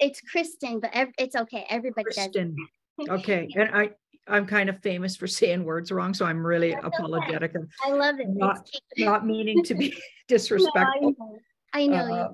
[0.00, 1.64] it's Kristen, but ev- it's okay.
[1.68, 2.30] Everybody does.
[2.34, 2.48] it.
[3.08, 3.90] Okay, and I,
[4.28, 7.52] I'm kind of famous for saying words wrong, so I'm really That's apologetic.
[7.56, 8.26] I'm I love it.
[8.28, 11.14] Not- not meaning to be No, I disrespectful.
[11.18, 11.38] know.
[11.72, 12.28] I know Uh,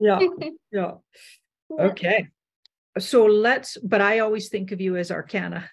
[0.00, 0.20] yeah,
[0.72, 0.92] Yeah.
[1.78, 2.28] okay.
[2.98, 5.68] So let's, but I always think of you as Arcana.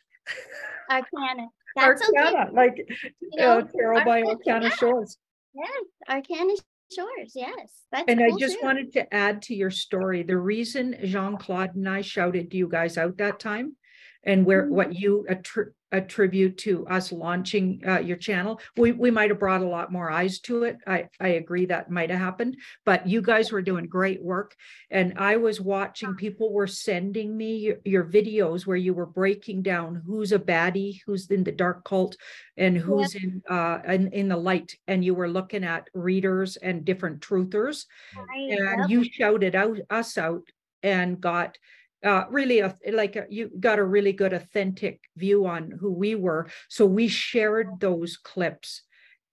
[0.91, 1.47] Arcana.
[1.75, 2.45] That's okay.
[2.53, 2.77] Like,
[3.21, 4.75] You uh, know, Carol by Arcana, Arcana yeah.
[4.75, 5.17] Shores.
[5.53, 6.53] Yes, Arcana
[6.93, 7.31] Shores.
[7.35, 8.65] Yes, that's And I just too.
[8.65, 13.17] wanted to add to your story, the reason Jean-Claude and I shouted you guys out
[13.17, 13.75] that time
[14.23, 14.69] and where, Mhm.
[14.69, 19.61] what you attri- attribute to us launching uh, your channel, we, we might have brought
[19.61, 20.77] a lot more eyes to it.
[20.85, 24.55] I, I agree that might have happened, but you guys were doing great work.
[24.91, 29.61] And I was watching, people were sending me your, your videos where you were breaking
[29.61, 32.15] down who's a baddie, who's in the dark cult
[32.57, 34.75] and who's in, uh, in, in the light.
[34.87, 38.89] And you were looking at readers and different truthers Right, and yep.
[38.89, 40.43] you shouted out us out
[40.83, 41.57] and got
[42.03, 46.15] uh really a, like a, you got a really good authentic view on who we
[46.15, 46.49] were.
[46.69, 48.81] So we shared those clips.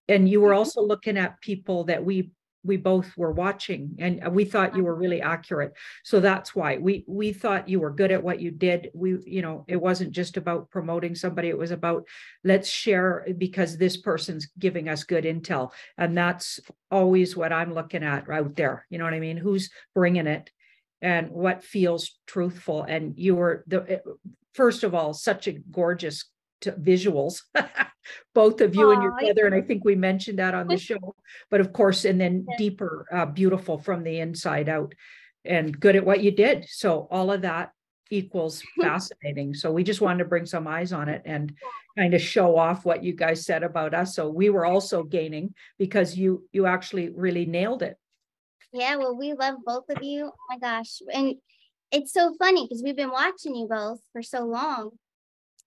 [0.09, 0.57] And you were Mhm.
[0.59, 2.31] also looking at people that we
[2.65, 5.73] we both were watching and we thought you were really accurate.
[6.05, 8.91] So that's why we we thought you were good at what you did.
[8.95, 11.49] We you know it wasn't just about promoting somebody.
[11.49, 12.07] It was about
[12.45, 15.73] let's share because this person's giving us good intel.
[15.99, 18.87] And that's always what i'm looking at out there.
[18.91, 19.39] You know what i mean?
[19.39, 20.51] Who's bringing it
[21.03, 23.99] and what feels truthful and you were the eh,
[24.55, 26.25] first of all such a gorgeous
[26.61, 27.43] t- visuals
[28.35, 31.15] both of you and your brother and i think we mentioned that on the show
[31.51, 34.95] but of course and then deeper uh, beautiful from the inside out
[35.45, 36.67] and good at what you did.
[36.69, 37.73] So all of that
[38.11, 39.55] equals fascinating.
[39.55, 41.53] So we just wanted to bring some eyes on it and
[41.99, 44.15] kind of show off what you guys said about us.
[44.15, 47.97] So we were also gaining because you you actually really nailed it
[48.73, 50.27] Yeah, well, we love both of you.
[50.33, 51.01] Oh my gosh.
[51.13, 51.35] And
[51.91, 54.91] it's so funny because we've been watching you both for so long.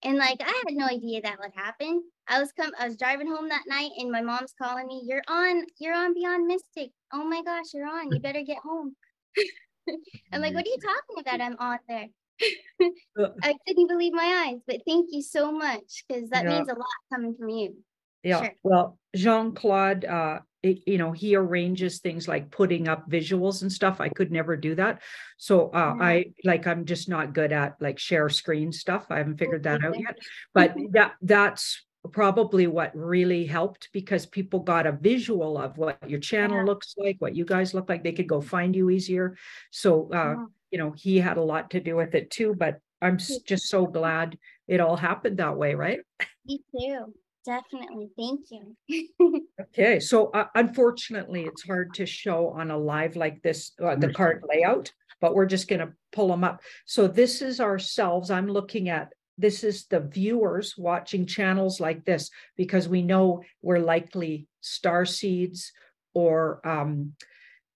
[0.04, 2.04] And like I had no idea that would happen.
[2.28, 5.22] I was come I was driving home that night and my mom's calling me, You're
[5.28, 6.92] on, you're on Beyond Mystic.
[7.14, 8.12] Oh my gosh, you're on.
[8.12, 8.96] You better get home.
[10.32, 11.42] I'm like, what are you talking about?
[11.42, 12.08] I'm on there.
[13.20, 16.58] Uh, I couldn't believe my eyes, but thank you so much because that Yeah.
[16.58, 17.76] means a lot coming from you.
[18.24, 18.54] Yeah, Sure.
[18.64, 24.02] well, Jean-Claude, uh, it- you know, he arranges things like putting up visuals and stuff.
[24.02, 25.02] I could never do that.
[25.38, 26.02] So, uh, Mhm.
[26.02, 29.06] I, like, I'm just not good at like share screen stuff.
[29.10, 30.18] I haven't figured that out yet.
[30.54, 36.20] But that, that's probably what really helped because people got a visual of what your
[36.20, 36.64] channel Yeah.
[36.64, 38.04] looks like, what you guys look like.
[38.04, 39.36] They could go find you easier.
[39.72, 40.46] So, uh, Yeah.
[40.72, 43.86] you know, he had a lot to do with it too, but I'm just so
[43.86, 46.00] glad it all happened that way, right?
[46.46, 47.14] Me too.
[47.46, 48.10] Definitely.
[48.18, 49.46] Thank you.
[49.78, 54.14] Okay, so uh, unfortunately, it's hard to show on a live like this, uh, the
[54.14, 56.62] card layout, but we're just gonna pull them up.
[56.86, 58.32] So this is ourselves.
[58.32, 63.80] I'm looking at, this is the viewers watching channels like this because we know we're
[63.80, 65.74] likely star seeds
[66.14, 67.14] or um,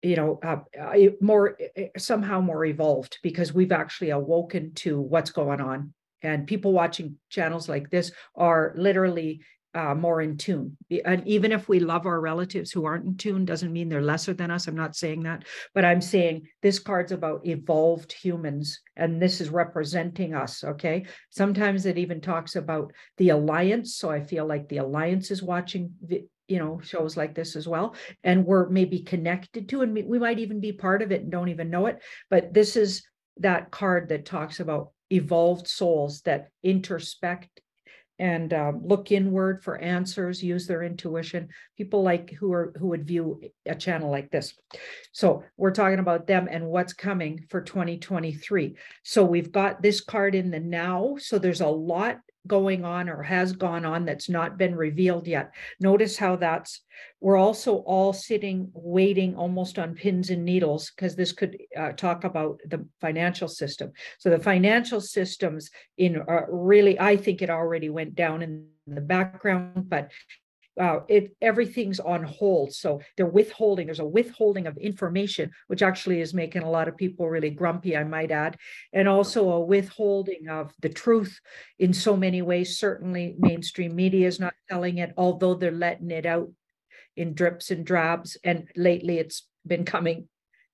[0.02, 5.32] you know, uh, uh, more uh, somehow more evolved because we've actually awoken to what's
[5.32, 5.94] going on.
[6.22, 9.42] And people watching channels like this are literally
[9.76, 10.76] uh, more in tune.
[11.06, 14.34] And even if we love our relatives who aren't in tune, doesn't mean they're lesser
[14.34, 14.68] than us.
[14.68, 19.50] I'm not saying that, but I'm saying this card's about evolved humans, and this is
[19.50, 20.64] representing us.
[20.64, 21.06] Okay.
[21.30, 23.96] Sometimes it even talks about the alliance.
[23.96, 25.92] So I feel like the alliance is watching,
[26.48, 30.20] you know, shows like this as well, and we're maybe connected to, and we- we
[30.20, 32.02] might even be part of it and don't even know it.
[32.30, 33.04] But this is
[33.38, 37.48] that card that talks about evolved souls that introspect
[38.20, 41.50] and um, look inward for answers, use their intuition.
[41.78, 44.54] People like who are who would view a channel like this.
[45.14, 48.76] So we're talking about them and what's coming for 2023.
[49.04, 51.16] So we've got this card in the now.
[51.18, 55.52] So there's a lot going on or has gone on that's not been revealed yet.
[55.80, 56.82] Notice how that's
[57.22, 62.24] we're also all sitting waiting almost on pins and needles because this could uh, talk
[62.24, 63.92] about the financial system.
[64.20, 69.02] So the financial systems in uh, really, I think it already went down in the
[69.02, 70.12] background, but
[70.80, 72.74] uh, it everything's on hold.
[72.74, 73.88] So they're withholding.
[73.88, 77.98] There's a withholding of information, which actually is making a lot of people really grumpy,
[77.98, 78.58] I might add,
[78.94, 81.40] and also a withholding of the truth
[81.80, 82.78] in so many ways.
[82.78, 86.50] Certainly, mainstream media is not telling it, although they're letting it out
[87.16, 88.38] in drips and drabs.
[88.44, 90.28] And lately, it's been coming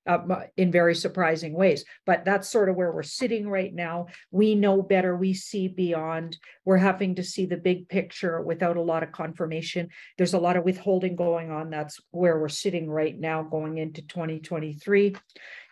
[0.08, 0.20] uh,
[0.58, 1.84] in very surprising ways.
[2.06, 4.08] But that's sort of where we're sitting right now.
[4.32, 5.16] We know better.
[5.16, 6.38] We see beyond.
[6.64, 9.90] We're having to see the big picture without a lot of confirmation.
[10.18, 11.70] There's a lot of withholding going on.
[11.70, 15.16] That's where we're sitting right now going into 2023.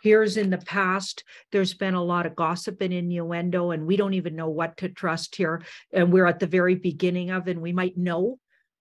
[0.04, 4.16] Here's in the past, there's been a lot of gossip and innuendo, and we don't
[4.16, 5.64] even know what to trust here.
[5.94, 8.38] And we're at the very beginning of, and we might know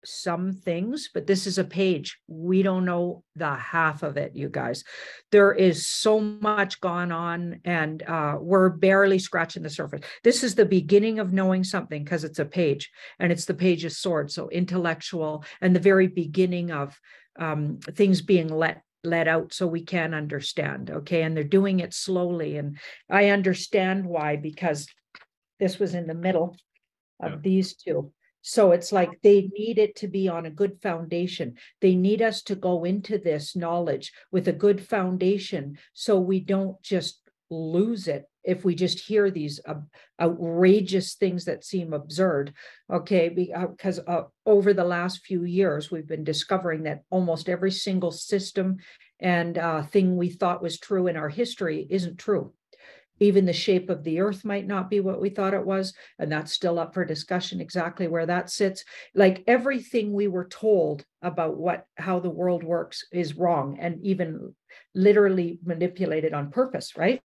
[0.06, 2.20] some things, but this is a page.
[2.28, 4.84] We don't know the half of it, you guys.
[5.32, 10.02] There is so much gone on, and uh, we're barely scratching the surface.
[10.24, 13.86] This is the beginning of knowing something because it's a page, and it's the page
[13.86, 17.00] of swords, so intellectual, and the very beginning of
[17.40, 20.90] um, things being let let out so we can understand.
[20.90, 22.78] Okay, and they're doing it slowly, and
[23.10, 24.88] I understand why because
[25.60, 26.56] this was in the middle
[27.22, 27.38] of Yeah.
[27.42, 28.12] these two
[28.44, 31.56] so it's like they need it to be on a good foundation.
[31.80, 36.80] They need us to go into this knowledge with a good foundation so we don't
[36.82, 39.76] just lose it if we just hear these uh,
[40.22, 42.54] outrageous things that seem absurd.
[42.92, 48.12] Okay, because uh, over the last few years, we've been discovering that almost every single
[48.12, 48.78] system
[49.22, 52.54] and uh, thing we thought was true in our history isn't true
[53.20, 56.32] even the shape of the earth might not be what we thought it was and
[56.32, 58.84] that's still up for discussion exactly where that sits.
[59.14, 64.56] Like everything we were told about what how the world works is wrong and even
[64.96, 67.22] literally manipulated on purpose right?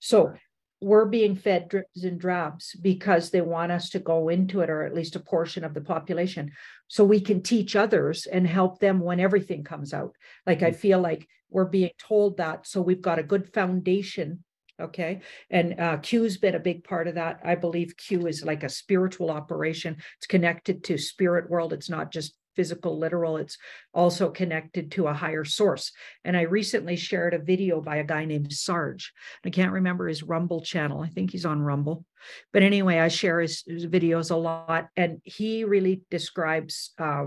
[0.00, 0.34] So
[0.80, 4.84] we're being fed drips and drabs because they want us to go into it or
[4.84, 6.52] at least a portion of the population
[6.86, 10.14] so we can teach others and help them when everything comes out.
[10.46, 10.76] Like i hmm.
[10.76, 14.44] feel like we're being told that so we've got a good foundation
[14.80, 15.20] Okay.
[15.50, 17.40] And uh, Q's been a big part of that.
[17.44, 19.96] I believe Q is like a spiritual operation.
[20.18, 21.72] It's connected to spirit world.
[21.72, 23.36] It's not just physical, literal.
[23.36, 23.56] It's
[23.94, 25.92] also connected to a higher source.
[26.24, 29.12] And I recently shared a video by a guy named Sarge.
[29.44, 31.00] I can't remember his Rumble channel.
[31.00, 32.04] I think he's on Rumble.
[32.52, 34.88] But anyway, I share his, his videos a lot.
[34.96, 37.26] And he really describes uh,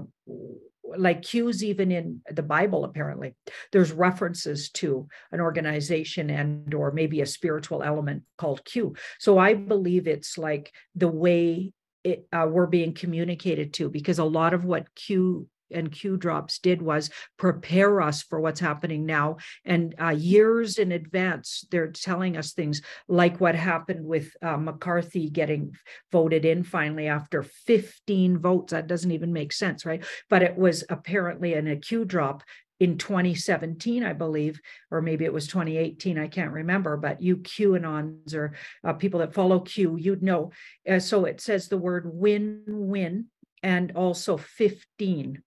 [0.83, 3.35] like cues even in the bible apparently.
[3.71, 8.95] There's references to an organization and or maybe a spiritual element called q.
[9.19, 11.71] So i believe it's like the way
[12.03, 16.59] it, uh, we're being communicated to because a lot of what q and Q drops
[16.59, 19.37] did was prepare us for what's happening now.
[19.65, 25.29] And uh, years in advance, they're telling us things like what happened with uh, McCarthy
[25.29, 25.73] getting
[26.11, 28.71] voted in finally after 15 votes.
[28.71, 30.03] That doesn't even make sense, right?
[30.29, 32.43] But it was apparently an a Q drop
[32.81, 38.33] in 2017, I believe, or maybe it was 2018, I can't remember, but you QAnons
[38.33, 40.51] or uh, people that follow Q, you'd know.
[40.89, 43.27] Uh, so it says the word win win
[43.61, 45.43] and also 15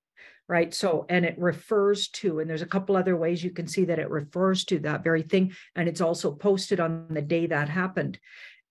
[0.49, 0.75] right?
[0.75, 3.99] So, and it refers to, and there's a couple other ways you can see that
[3.99, 5.55] it refers to that very thing.
[5.75, 8.19] And it's also posted on the day that happened.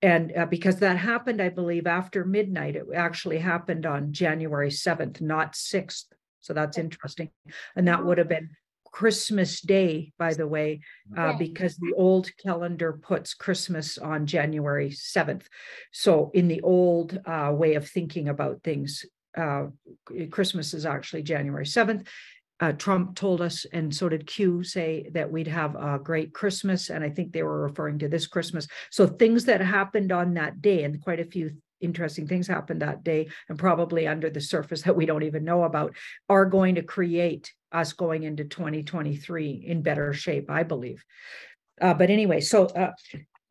[0.02, 5.22] And uh, because that happened, I believe, after midnight, it actually happened on January 7th,
[5.22, 6.06] not 6th.
[6.42, 7.32] So that's interesting.
[7.76, 8.50] And that would have been
[8.92, 10.82] Christmas Day, by the way,
[11.18, 15.46] uh, because the old calendar puts Christmas on January 7th.
[15.92, 19.04] So, in the old uh, way of thinking about things,
[19.38, 19.65] uh,
[20.32, 22.08] Christmas is actually January 7th.
[22.60, 26.89] Uh, Trump told us, and so did Q, say that we'd have a great Christmas.
[26.89, 28.67] And I think they were referring to this Christmas.
[28.89, 33.04] So things that happened on that day, and quite a few interesting things happened that
[33.04, 35.93] day, and probably under the surface that we don't even know about,
[36.30, 41.04] are going to create us going into 2023 in better shape, I believe.
[41.82, 42.91] Uh, but anyway, so uh,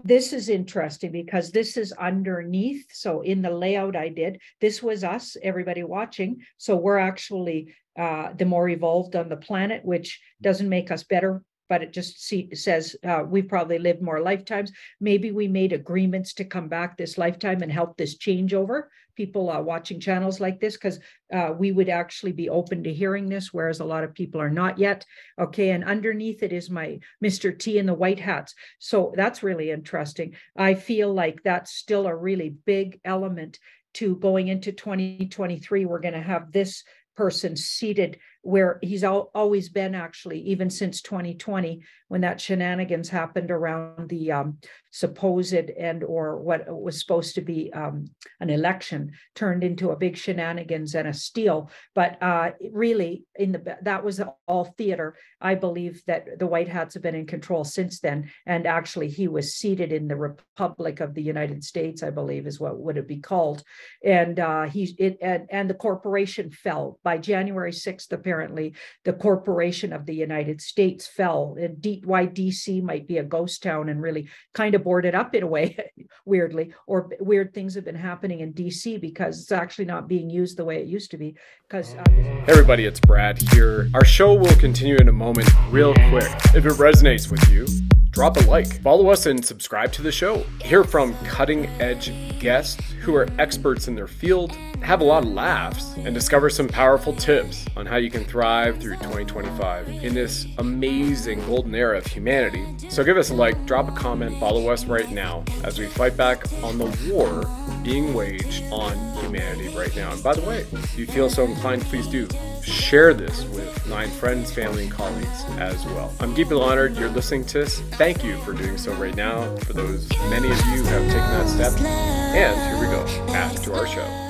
[0.04, 2.86] this is interesting because this is underneath.
[2.92, 6.42] So in the layout I did, this was us, everybody watching.
[6.58, 11.42] So we're actually uh, the more evolved on the planet, which doesn't make us better,
[11.72, 14.70] but it just see, says uh, we probably lived more lifetimes.
[15.00, 19.48] Maybe we made agreements to come back this lifetime and help this change over people
[19.48, 21.00] uh, watching channels like this because
[21.32, 24.50] uh, we would actually be open to hearing this, whereas a lot of people are
[24.50, 25.06] not yet.
[25.40, 27.58] Okay, and underneath it is my Mr.
[27.58, 28.54] T in the white hats.
[28.78, 30.34] So that's really interesting.
[30.54, 33.58] I feel like that's still a really big element
[33.94, 35.86] to going into 2023.
[35.86, 36.84] We're going to have this
[37.16, 43.50] person seated where he's al- always been actually even since 2020 when that shenanigans happened
[43.50, 44.58] around the um,
[44.92, 50.16] supposed and or what was supposed to be um, an election turned into a big
[50.16, 51.70] shenanigans and a steal.
[51.94, 55.16] But uh, really in the that was all theater.
[55.40, 59.26] I believe that the white hats have been in control since then and actually he
[59.26, 63.08] was seated in the republic of the united states i believe is what would it
[63.08, 63.64] be called.
[64.04, 66.98] And uh, he it and, and the corporation fell.
[67.02, 68.74] By january 6th apparently apparently
[69.04, 71.56] the corporation of the United States fell.
[71.60, 75.34] And D, why DC might be a ghost town and really kind of boarded up
[75.34, 75.76] in a way,
[76.24, 80.56] weirdly, or weird things have been happening in DC because it's actually not being used
[80.56, 81.34] the way it used to be.
[81.68, 83.88] Because uh, hey everybody, it's Brad here.
[83.94, 86.30] Our show will continue in a moment, real quick.
[86.54, 87.66] If it resonates with you
[88.12, 90.44] drop a like, follow us, and subscribe to the show.
[90.62, 94.52] Hear from cutting edge guests who are experts in their field,
[94.82, 98.78] have a lot of laughs, and discover some powerful tips on how you can thrive
[98.78, 102.64] through 2025 in this amazing golden era of humanity.
[102.90, 106.14] So give us a like, drop a comment, follow us right now as we fight
[106.16, 107.44] back on the war
[107.82, 108.92] being waged on
[109.22, 110.12] humanity right now.
[110.12, 112.28] And by the way, if you feel so inclined, please do
[112.62, 116.12] share this with nine friends, family, and colleagues as well.
[116.20, 117.80] I'm deeply honored you're listening to this.
[117.92, 119.54] Thank you for doing so right now.
[119.56, 121.80] For those many of you who have taken that step.
[121.80, 124.22] And here we go, back to our show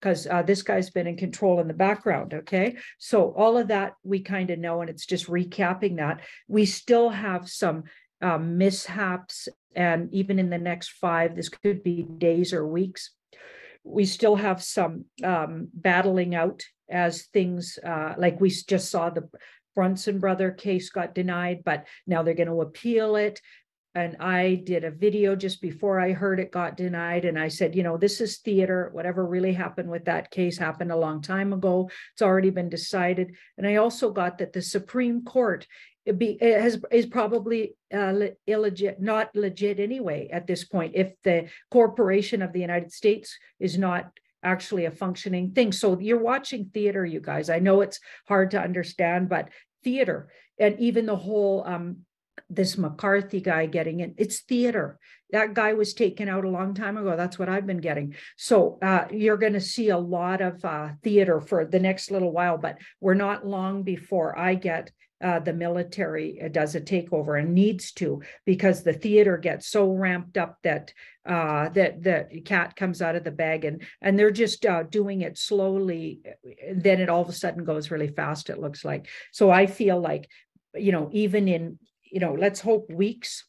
[0.00, 2.34] because uh, this guy's been in control in the background.
[2.34, 2.76] Okay.
[2.98, 6.20] So all of that we kind of know, and it's just recapping that.
[6.46, 7.84] We still have some
[8.20, 13.10] um, mishaps, and even in the next five, this could be days or weeks.
[13.84, 19.28] We still have some um, battling out as things uh, like we just saw the
[19.74, 23.40] Brunson brother case got denied, but now they're going to appeal it.
[23.98, 27.24] And I did a video just before I heard it got denied.
[27.24, 28.90] And I said, you know, this is theater.
[28.92, 31.90] Whatever really happened with that case happened a long time ago.
[32.12, 33.34] It's already been decided.
[33.56, 35.66] And I also got that the Supreme Court
[36.16, 40.92] be has is probably uh, illegit, not legit anyway at this point.
[40.94, 44.12] If the corporation of the United States is not
[44.44, 45.72] actually a functioning thing.
[45.72, 47.50] So you're watching theater, you guys.
[47.50, 49.48] I know it's hard to understand, but
[49.82, 51.98] theater and even the whole um,
[52.48, 54.98] this McCarthy guy getting it, it's theater.
[55.30, 57.16] That guy was taken out a long time ago.
[57.16, 58.14] That's what I've been getting.
[58.36, 62.32] So uh, you're going to see a lot of uh, theater for the next little
[62.32, 64.90] while, but we're not long before I get
[65.22, 70.36] uh, the military does a takeover and needs to because the theater gets so ramped
[70.38, 70.92] up that
[71.26, 75.22] uh, that the cat comes out of the bag and and they're just uh, doing
[75.22, 76.20] it slowly.
[76.72, 78.48] Then it all of a sudden goes really fast.
[78.48, 79.50] It looks like so.
[79.50, 80.28] I feel like
[80.74, 81.78] you know even in
[82.10, 83.44] you know let's hope weeks,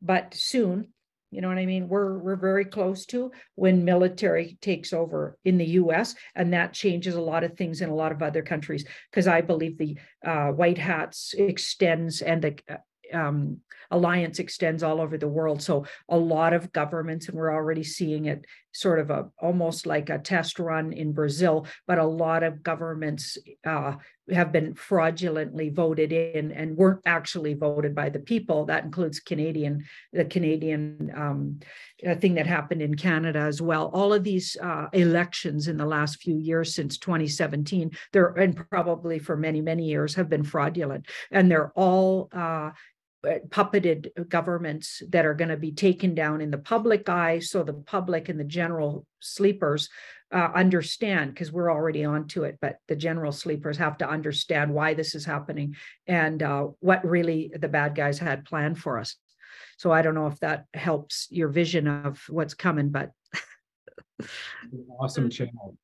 [0.00, 0.88] but soon
[1.30, 1.88] you know what I mean?
[1.88, 6.14] We're we're very close to when military takes over in the U.S.
[6.34, 9.42] and that changes a lot of things in a lot of other countries because I
[9.42, 12.76] believe the uh, white hats extends and the uh,
[13.12, 13.58] um,
[13.90, 15.62] alliance extends all over the world.
[15.62, 20.08] So a lot of governments, and we're already seeing it sort of a almost like
[20.08, 23.96] a test run in Brazil, but a lot of governments uh,
[24.32, 28.64] have been fraudulently voted in and weren't actually voted by the people.
[28.66, 31.60] That includes Canadian, the Canadian um,
[32.06, 33.90] uh, thing that happened in Canada as well.
[33.92, 39.18] All of these uh, elections in the last few years since 2017, they're and probably
[39.18, 42.70] for many many years have been fraudulent, and they're all uh,
[43.24, 47.72] puppeted governments that are going to be taken down in the public eye so the
[47.72, 49.88] public and the general sleepers
[50.32, 54.94] uh, understand because we're already onto it but the general sleepers have to understand why
[54.94, 55.74] this is happening
[56.06, 59.16] and uh, what really the bad guys had planned for us.
[59.78, 63.10] So i don't know if that helps your vision of what's coming but
[65.00, 65.76] awesome channel.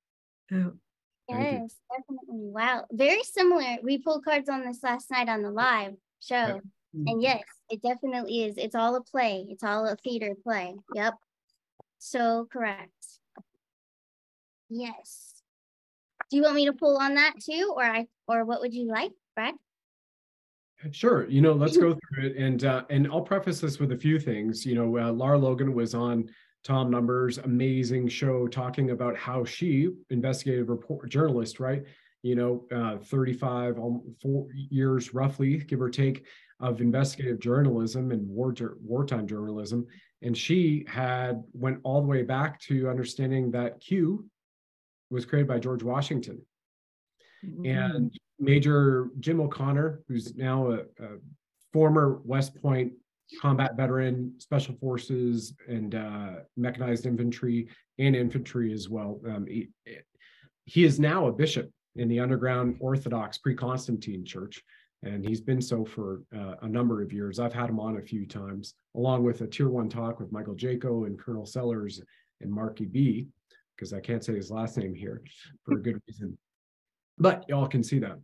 [1.29, 2.27] Yes definitely.
[2.29, 3.79] Wow very similar.
[3.83, 6.61] We pulled cards on this last night on the live show
[6.95, 7.21] and mm-hmm.
[7.21, 8.57] yes, it definitely is.
[8.57, 9.47] It's all a play.
[9.49, 10.75] It's all a theater play.
[10.95, 11.15] Yep.
[11.99, 12.93] So correct.
[14.69, 15.43] Yes.
[16.31, 18.87] Do you want me to pull on that too, or I, or what would you
[18.87, 19.55] like, Brad?
[20.91, 21.29] Sure.
[21.29, 24.19] You know, let's go through it, and uh, and I'll preface this with a few
[24.19, 24.65] things.
[24.65, 26.29] You know, uh, Lara Logan was on
[26.63, 31.85] Tom Numbers' amazing show talking about how she, investigative report journalist, right?
[32.23, 36.25] You know, uh, 35 um, four years roughly, give or take,
[36.61, 39.87] of investigative journalism and war wartime journalism.
[40.23, 44.27] And she had went all the way back to understanding that q
[45.11, 46.41] was created by george washington.
[47.45, 47.67] Mm-hmm.
[47.67, 51.19] and major jim o'connor who's now a, a,
[51.73, 52.93] former west point
[53.43, 59.69] combat veteran special forces and uh, mechanized infantry and infantry as well um, he,
[60.65, 64.63] he is now a bishop in the underground orthodox pre-constantine church
[65.05, 67.39] and he's been so for uh, a number of years.
[67.39, 70.55] I've had him on a few times, along with a tier one talk with Michael
[70.55, 72.01] Jaco and Colonel Sellers
[72.41, 73.29] and Marky B,
[73.77, 75.23] because I can't say his last name here
[75.65, 76.39] for a good reason.
[77.19, 78.19] But y'all can see that.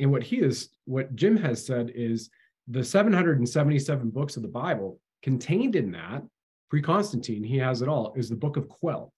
[0.00, 2.30] And what he is, what Jim has said is
[2.66, 6.22] the 777 books of the Bible contained in that,
[6.70, 9.12] pre Constantine, he has it all, is the book of Quell.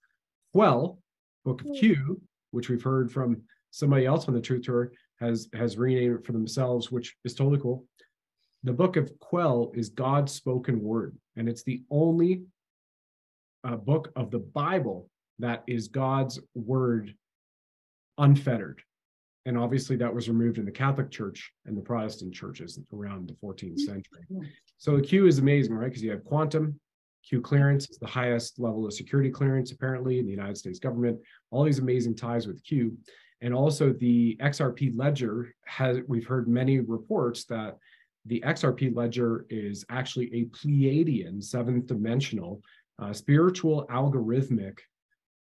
[0.53, 0.99] Quell,
[1.45, 5.77] book of Q, which we've heard from somebody else on the Truth Tour has has
[5.77, 7.85] renamed it for themselves, which is totally cool.
[8.63, 12.45] The book of Quell is God's spoken word, and it's the only
[13.63, 15.09] uh, book of the Bible
[15.39, 17.15] that is God's word
[18.19, 18.83] unfettered.
[19.47, 23.47] And obviously, that was removed in the Catholic Church and the Protestant churches around the
[23.47, 24.25] 14th century.
[24.79, 25.89] So the Q is amazing, right?
[25.89, 26.81] Because you have quantum,
[27.29, 31.19] Q clearance is the highest level of security clearance, apparently, in the United States government.
[31.51, 32.97] All these amazing ties with Q.
[33.41, 37.77] And also the XRP ledger has, we've heard many reports that
[38.27, 42.63] the XRP ledger is actually a Pleiadian, seventh dimensional,
[42.99, 44.79] uh, spiritual algorithmic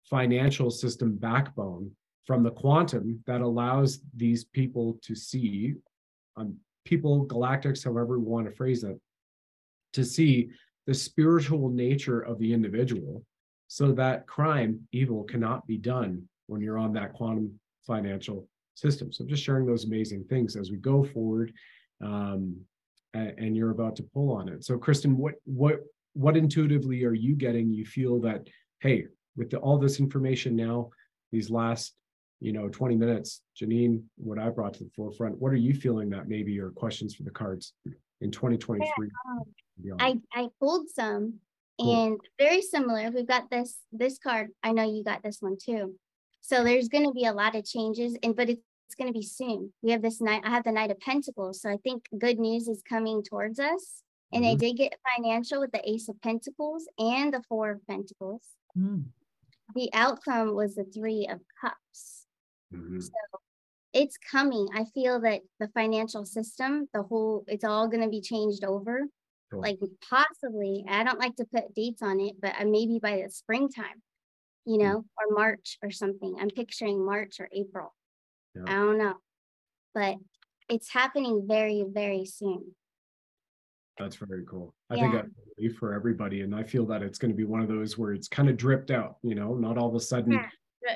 [0.05, 1.91] financial system backbone
[2.27, 5.75] from the quantum that allows these people to see,
[6.37, 8.99] um, people, galactics, however we want to phrase it,
[9.93, 10.51] to see
[10.87, 13.25] the spiritual nature of the individual
[13.69, 19.13] so that crime, evil cannot be done when you're on that quantum financial system.
[19.13, 21.53] So I'm just sharing those amazing things as we go forward.
[22.03, 22.57] Um,
[23.15, 24.65] and, you're about to pull on it.
[24.65, 25.81] So Kristen, what what
[26.15, 27.73] what intuitively are you getting?
[27.73, 28.49] You feel that,
[28.81, 29.07] hey,
[29.37, 30.91] with the, all this information now,
[31.31, 31.95] these last
[32.41, 36.11] you know 20 minutes janine what i brought to the forefront what are you feeling
[36.11, 37.73] that maybe are questions for the cards
[38.21, 39.09] in 2023
[39.83, 41.35] yeah, um, i i pulled some
[41.81, 42.07] cool.
[42.07, 45.95] and very similar we've got this this card i know you got this one too
[46.45, 48.61] so there's going to be a lot of changes and but it's,
[48.97, 51.69] going to be soon we have this night i have the knight of pentacles so
[51.69, 54.53] i think good news is coming towards us and mm-hmm.
[54.53, 58.43] I did get financial with the ace of pentacles and the four of pentacles
[58.79, 59.03] mm.
[59.75, 62.25] the outcome was the three of cups
[62.75, 63.01] Mm-hmm.
[63.01, 63.13] So
[63.93, 64.69] it's coming.
[64.75, 69.03] I feel that the financial system, the whole, it's all going to be changed over.
[69.51, 69.61] Cool.
[69.61, 69.79] Like
[70.09, 74.03] possibly, I don't like to put dates on it, but uh, maybe by the springtime,
[74.65, 76.37] you know, mm or March or something.
[76.41, 77.95] I'm picturing March or April.
[78.55, 78.65] Yeah.
[78.67, 79.15] I don't know,
[79.95, 80.17] but
[80.69, 82.75] it's happening very, very soon.
[83.99, 84.75] That's very cool.
[84.91, 85.11] I yeah.
[85.11, 85.25] think
[85.63, 88.13] I for everybody, and I feel that it's going to be one of those where
[88.13, 89.17] it's kind of dripped out.
[89.23, 90.49] You know, not all of a sudden yeah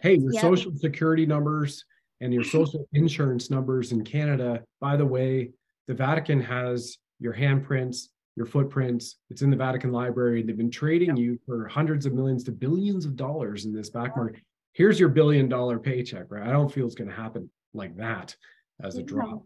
[0.03, 0.43] hey, your yep.
[0.43, 1.85] social security numbers
[2.21, 5.51] and your social insurance numbers in Canada, by the way,
[5.87, 8.09] the Vatican has your handprints,
[8.39, 9.17] your footprints.
[9.29, 10.43] It's in the Vatican Library.
[10.43, 11.19] They've been trading yep.
[11.19, 14.41] you for hundreds of millions to billions of dollars in this back market.
[14.73, 16.49] Here's your billion dollar paycheck, right?
[16.49, 18.35] I don't feel it's going to happen like that
[18.83, 19.43] as a drop.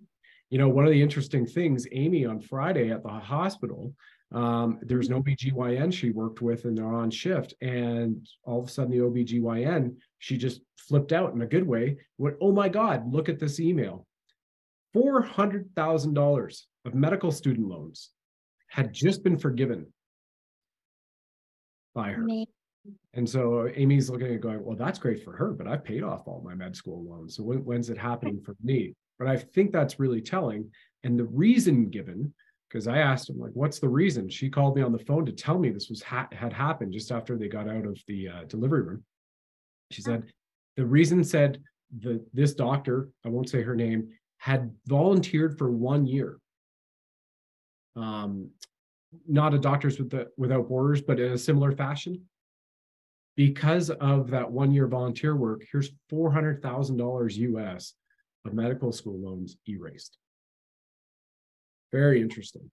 [0.51, 3.95] You know, one of the interesting things, Amy on Friday at the hospital,
[4.31, 7.55] um, there's an OBGYN she worked with and they're on shift.
[7.63, 11.97] And all of a sudden, the OBGYN, she just flipped out in a good way.
[12.19, 14.07] Went, oh my God, look at this email.
[14.95, 18.11] $400,000 of medical student loans
[18.73, 19.87] had just been forgiven
[21.95, 22.27] by her.
[23.13, 26.03] And so Amy's looking at it going, well, that's great for her, but I've paid
[26.03, 27.37] off all my med school loans.
[27.37, 28.95] So when, when's it happening for me?
[29.19, 30.71] But I think that's really telling.
[31.05, 32.33] And the reason given
[32.69, 35.33] because I asked him like, "What's the reason?" She called me on the phone to
[35.33, 38.45] tell me this was ha- had happened just after they got out of the uh,
[38.45, 39.05] delivery room.
[39.91, 40.25] She said
[40.79, 41.61] the reason said
[42.01, 44.09] that this doctor, I won't say her name,
[44.39, 46.39] had volunteered for one year.
[47.97, 48.51] Um,
[49.29, 52.23] not a Doctors with the, Without Borders, but in a similar fashion.
[53.37, 57.95] Because of that one year volunteer work, here's four hundred thousand dollars US
[58.45, 60.19] of medical school loans erased.
[61.93, 62.71] Very interesting.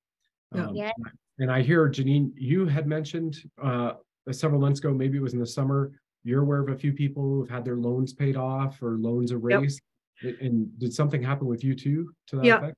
[0.53, 0.91] Um, yeah.
[1.39, 3.93] And I hear Janine, you had mentioned uh,
[4.31, 5.91] several months ago, maybe it was in the summer,
[6.23, 9.31] you're aware of a few people who have had their loans paid off or loans
[9.31, 9.81] erased.
[10.21, 10.35] Yep.
[10.41, 12.57] And did something happen with you too to that yeah.
[12.57, 12.77] effect?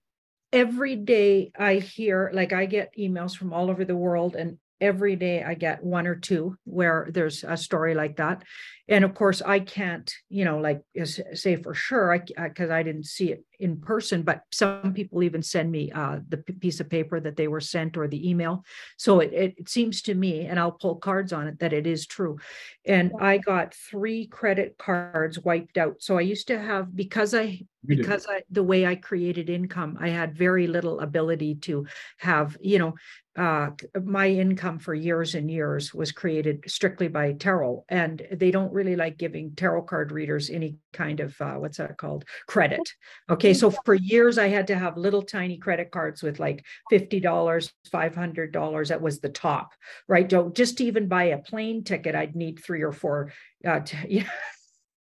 [0.54, 5.16] Every day I hear, like I get emails from all over the world, and every
[5.16, 8.44] day I get one or two where there's a story like that.
[8.88, 12.84] And of course, I can't, you know, like say for sure, I because I, I,
[12.84, 16.90] didn't see it in person, but some people even send me uh, the piece of
[16.90, 18.66] paper that they were sent or the email.
[18.98, 22.08] So it, it seems to me, and I'll pull cards on it, that it is
[22.08, 22.38] true.
[22.86, 25.96] And I got three credit cards wiped out.
[26.00, 28.28] So I used to have because I because.
[28.30, 31.86] I the way I created income, I had very little ability to
[32.18, 32.94] have, you know,
[33.38, 33.70] uh,
[34.04, 38.96] my income for years and years was created strictly by tarot, and they don't really
[38.96, 42.82] like giving tarot card readers any kind of uh, what's that called credit.
[43.30, 47.20] Okay, so for years I had to have little tiny credit cards with like fifty
[47.20, 48.90] dollars, five hundred dollars.
[48.90, 49.72] That was the top,
[50.08, 50.28] right?
[50.28, 53.32] Don't just to even buy a plane ticket, I'd need three or four.
[53.66, 54.30] Uh, t- yeah.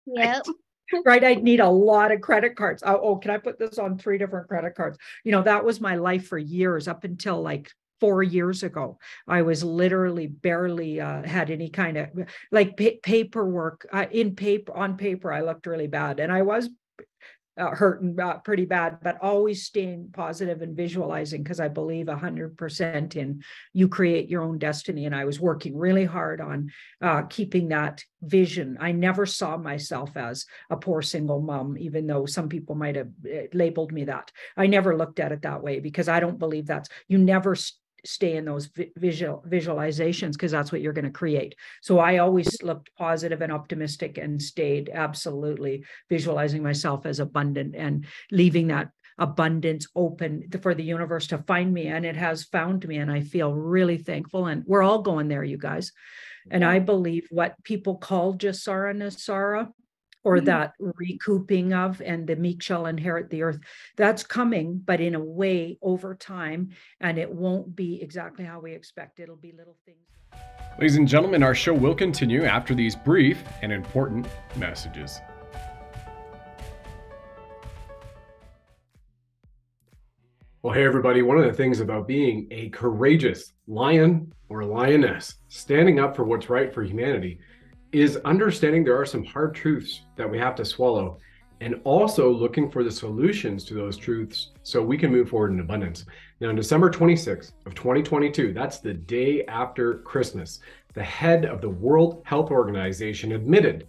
[0.06, 0.46] Yep.
[1.06, 3.98] right i'd need a lot of credit cards oh, oh, can i put this on
[3.98, 7.70] three different credit cards you know that was my life for years up until like
[8.00, 8.98] four years ago.
[9.28, 12.10] I was literally barely uh, had any kind of
[12.52, 15.32] like pa- paperwork uh, in paper on paper.
[15.32, 16.70] I looked really bad, and I was
[17.58, 23.16] uh, hurting uh, pretty bad, but always staying positive and visualizing because I believe 100%
[23.16, 23.44] in
[23.74, 25.06] you create your own destiny.
[25.06, 28.78] And I was working really hard on uh, keeping that vision.
[28.80, 33.10] I never saw myself as a poor single mom, even though some people might have
[33.26, 34.32] uh, labeled me that.
[34.56, 37.56] I never looked at it that way because I don't believe that's, you never
[38.06, 41.56] stay in those visual visualizations because that's what you're going to create.
[41.82, 48.06] So I always looked positive and optimistic and stayed absolutely visualizing myself as abundant and
[48.32, 52.98] leaving that abundance open for the universe to find me and it has found me
[52.98, 55.92] and I feel really thankful and we're all going there you guys.
[56.50, 59.70] And I believe what people call GESARA NESARA
[60.28, 60.46] or mm-hmm.
[60.46, 63.60] that recouping of and the meek shall inherit the earth
[63.96, 66.70] that's coming but in a way over time
[67.00, 70.06] and it won't be exactly how we expect it'll be little things
[70.78, 75.22] ladies and gentlemen our show will continue after these brief and important messages
[80.64, 81.22] Well, hey, everybody.
[81.22, 86.50] One of the things about being a courageous lion or lioness, standing up for what's
[86.50, 87.40] right for humanity,
[87.92, 91.18] is understanding there are some hard truths that we have to swallow
[91.62, 95.60] and also looking for the solutions to those truths so we can move forward in
[95.60, 96.06] abundance.
[96.40, 100.60] Now, on December 26th of 2022, that's the day after Christmas,
[100.94, 103.88] the head of the World Health Organization admitted,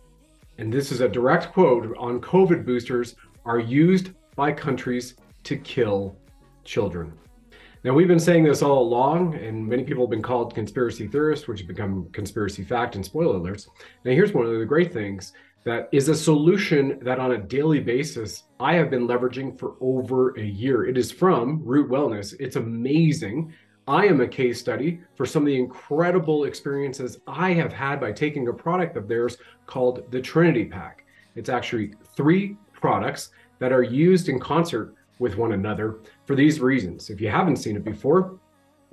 [0.56, 6.16] and this is a direct quote on COVID boosters are used by countries to kill
[6.64, 7.12] children.
[7.84, 11.46] Now, we've been saying this all along, and many people have been called conspiracy theorists,
[11.46, 13.68] which have become conspiracy fact and spoiler alerts.
[14.04, 17.78] Now, here's one of the great things that is a solution that on a daily
[17.78, 20.86] basis I have been leveraging for over a year.
[20.86, 22.34] It is from Root Wellness.
[22.40, 23.52] It's amazing.
[23.86, 28.10] I am a case study for some of the incredible experiences I have had by
[28.10, 31.04] taking a product of theirs called the Trinity Pack.
[31.36, 37.08] It's actually three products that are used in concert with one another for these reasons.
[37.08, 38.38] If you haven't seen it before,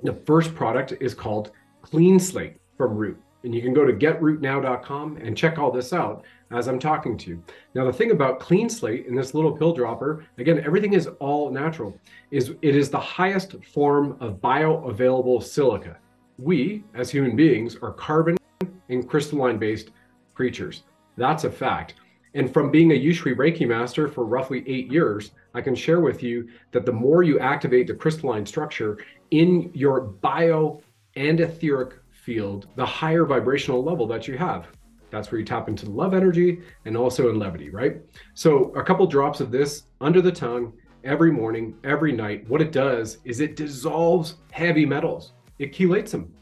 [0.02, 1.50] the first product is called
[1.82, 3.20] Clean Slate from Root.
[3.44, 7.30] And you can go to getrootnow.com and check all this out as I'm talking to
[7.30, 7.44] you.
[7.74, 11.50] Now, the thing about Clean Slate in this little pill dropper, again, everything is all
[11.50, 15.98] natural, is it is the highest form of bioavailable silica.
[16.38, 18.38] We, as human beings, are carbon
[18.88, 19.90] and crystalline based
[20.32, 20.84] creatures.
[21.18, 21.96] That's a fact.
[22.32, 26.22] And from being a Usui Reiki master for roughly eight years, I can share with
[26.22, 28.98] you that the more you activate the crystalline structure
[29.30, 30.82] in your bio
[31.16, 34.66] and etheric field, the higher vibrational level that you have.
[35.10, 38.02] That's where you tap into love energy and also in levity, right?
[38.34, 42.46] So, a couple drops of this under the tongue every morning, every night.
[42.50, 46.34] What it does is it dissolves heavy metals, it chelates them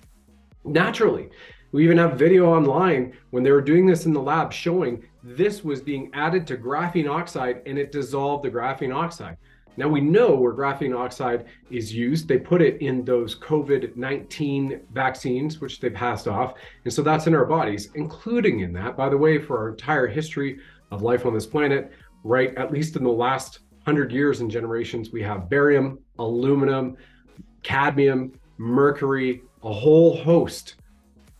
[0.65, 1.29] naturally.
[1.75, 5.65] We even have video online when they were doing this in the lab showing this
[5.65, 9.37] was being added to graphene oxide and it dissolved the graphene oxide.
[9.77, 12.29] Now we know where graphene oxide is used.
[12.29, 16.55] They put it in those COVID 19 vaccines, which they passed off.
[16.85, 20.07] And so that's in our bodies, including in that, by the way, for our entire
[20.07, 20.61] history
[20.93, 21.91] of life on this planet,
[22.23, 22.57] right?
[22.57, 26.97] At least in the last 100 years and generations, we have barium, aluminum,
[27.65, 30.77] cadmium, mercury, a whole host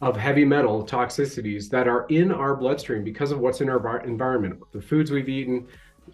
[0.05, 4.61] of heavy metal toxicities that are in our bloodstream because of what's in our environment,
[4.73, 5.67] the foods we've eaten,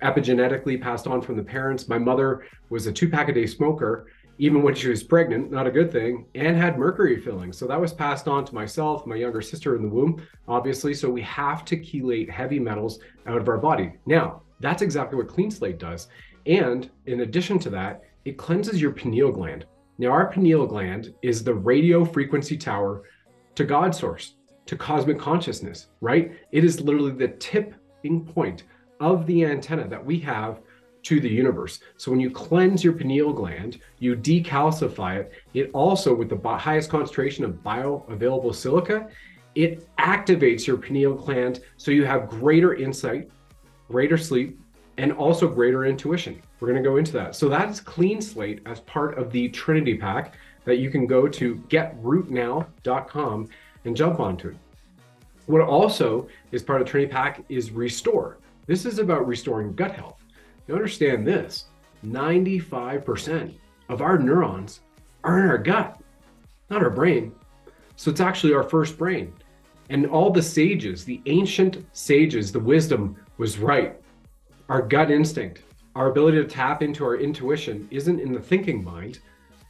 [0.05, 1.89] epigenetically passed on from the parents.
[1.89, 4.07] My mother was a two pack a day smoker,
[4.39, 7.59] even when she was pregnant, not a good thing, and had mercury fillings.
[7.59, 10.95] So that was passed on to myself, my younger sister in the womb, obviously.
[10.95, 13.95] So we have to chelate heavy metals out of our body.
[14.07, 16.07] Now, that's exactly what Clean Slate does.
[16.47, 19.67] And in addition to that, it cleanses your pineal gland.
[19.99, 23.03] Now, our pineal gland is the radio frequency tower
[23.55, 24.35] to God source,
[24.67, 26.33] to cosmic consciousness, right?
[26.53, 28.65] It is literally the tipping point
[29.01, 30.61] of the antenna that we have
[31.03, 31.81] to the universe.
[31.97, 35.33] So when you cleanse your pineal gland, you decalcify it.
[35.55, 39.09] It also, with the highest concentration of bioavailable silica,
[39.55, 43.31] it activates your pineal gland so you have greater insight,
[43.89, 44.61] greater sleep,
[44.99, 46.41] and also greater intuition.
[46.61, 47.35] We're going to go into that.
[47.35, 50.35] So that is clean slate as part of the Trinity Pack
[50.65, 53.49] that you can go to getrootnow.com
[53.85, 54.57] and jump onto it.
[55.47, 58.39] What also is part of Trinity Pack is Restore.
[58.67, 60.23] This is about restoring gut health.
[60.69, 61.67] You understand this
[62.05, 63.55] 95%
[63.89, 64.81] of our neurons
[65.25, 66.01] are in our gut,
[66.71, 67.35] not our brain.
[67.97, 69.33] So it's actually our first brain.
[69.89, 74.01] And all the sages, the ancient sages, the wisdom was right.
[74.69, 75.63] Our gut instinct,
[75.97, 79.19] our ability to tap into our intuition isn't in the thinking mind,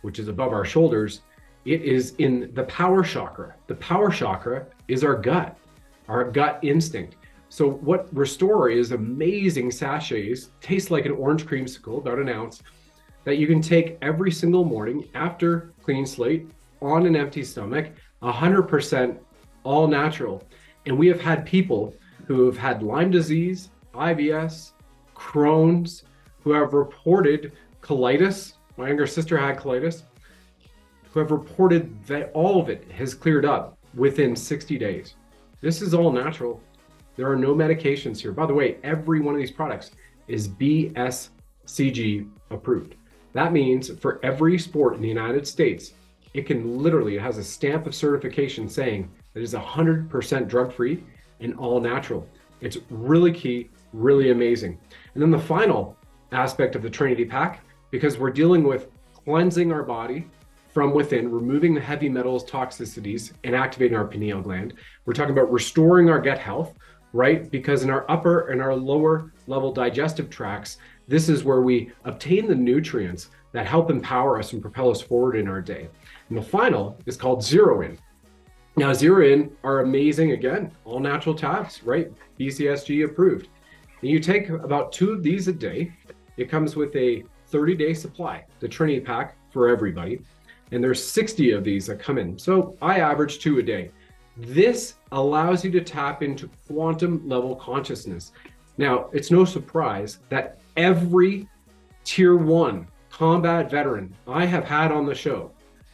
[0.03, 1.22] which is above our shoulders,
[1.64, 3.55] it is in the power chakra.
[3.66, 5.57] The power chakra is our gut,
[6.09, 7.16] our gut instinct.
[7.48, 12.62] So what Restore is amazing sachets, tastes like an orange creamsicle, about an ounce,
[13.24, 16.46] that you can take every single morning after clean slate
[16.80, 17.92] on an empty stomach,
[18.22, 19.18] 100%
[19.64, 20.42] all natural.
[20.86, 21.94] And we have had people
[22.26, 24.72] who have had Lyme disease, IBS,
[25.14, 26.05] Crohn's,
[26.42, 28.55] who have reported colitis.
[28.81, 30.05] My younger sister had colitis,
[31.12, 35.16] who have reported that all of it has cleared up within 60 days.
[35.61, 36.62] This is all natural.
[37.14, 38.33] There are no medications here.
[38.33, 39.91] By the way, every one of these products
[40.28, 42.95] is BSCG approved.
[43.35, 45.93] That means for every sport in the United States,
[46.33, 51.05] it can literally, it has a stamp of certification saying that it's 100% drug free
[51.41, 52.26] and all natural.
[52.62, 54.78] It's really key, really amazing.
[55.12, 55.99] And then the final
[56.33, 58.88] aspect of the Trinity Pack, because we're dealing with
[59.24, 60.26] cleansing our body
[60.72, 64.74] from within, removing the heavy metals toxicities and activating our pineal gland.
[65.05, 66.74] We're talking about restoring our gut health,
[67.12, 67.51] right?
[67.51, 70.78] Because in our upper and our lower level digestive tracts,
[71.09, 75.34] this is where we obtain the nutrients that help empower us and propel us forward
[75.34, 75.88] in our day.
[76.28, 77.99] And the final is called Zero In.
[78.76, 82.12] Now, Zero In are amazing, again, all natural tabs, right?
[82.38, 83.49] BCSG approved.
[84.01, 85.93] And you take about two of these a day.
[86.36, 90.20] It comes with a 30 day supply, the Trinity pack for everybody.
[90.72, 92.38] And there's 60 of these that come in.
[92.38, 93.90] So I average two a day.
[94.36, 98.32] This allows you to tap into quantum level consciousness.
[98.78, 101.48] Now, it's no surprise that every
[102.05, 105.51] tier one combat veteran I have had on the show,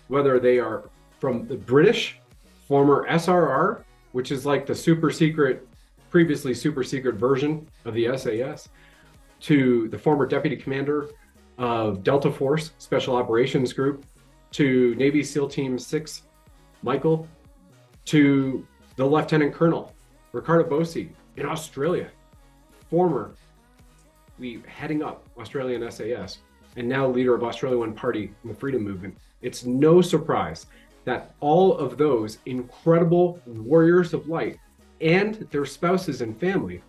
[0.08, 2.20] whether they are from the British,
[2.68, 3.82] former SRR,
[4.12, 5.66] which is like the super secret,
[6.10, 8.68] previously super secret version of the SAS,
[9.40, 11.08] to the former deputy commander
[11.58, 14.04] of Delta Force Special Operations Group,
[14.52, 16.22] to Navy SEAL Team 6,
[16.82, 17.26] Michael,
[18.06, 19.92] to the Lieutenant Colonel,
[20.32, 22.10] Ricardo Bosi in Australia,
[22.88, 23.34] former
[24.38, 26.38] we heading up Australian SAS
[26.76, 29.16] and now leader of Australia One Party in the freedom movement.
[29.40, 30.66] It's no surprise
[31.04, 34.58] that all of those incredible warriors of light
[35.00, 36.82] and their spouses and family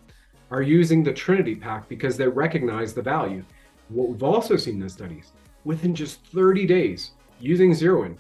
[0.49, 3.43] are using the Trinity Pack because they recognize the value.
[3.89, 5.31] What we've also seen in studies,
[5.63, 8.17] within just 30 days using Zero In,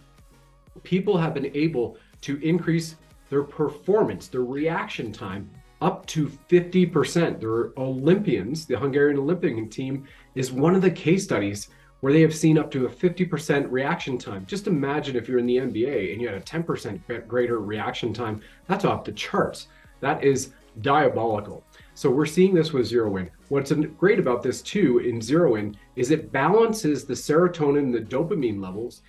[0.83, 2.95] people have been able to increase
[3.29, 5.49] their performance, their reaction time
[5.81, 7.39] up to 50%.
[7.39, 12.35] Their Olympians, the Hungarian Olympic team, is one of the case studies where they have
[12.35, 14.45] seen up to a 50% reaction time.
[14.45, 18.41] Just imagine if you're in the NBA and you had a 10% greater reaction time.
[18.67, 19.67] That's off the charts.
[19.99, 20.51] That is
[20.81, 21.63] diabolical.
[21.95, 23.31] So we're seeing this with Zero In.
[23.49, 27.99] What's great about this too in Zero In is it balances the serotonin and the
[27.99, 29.01] dopamine levels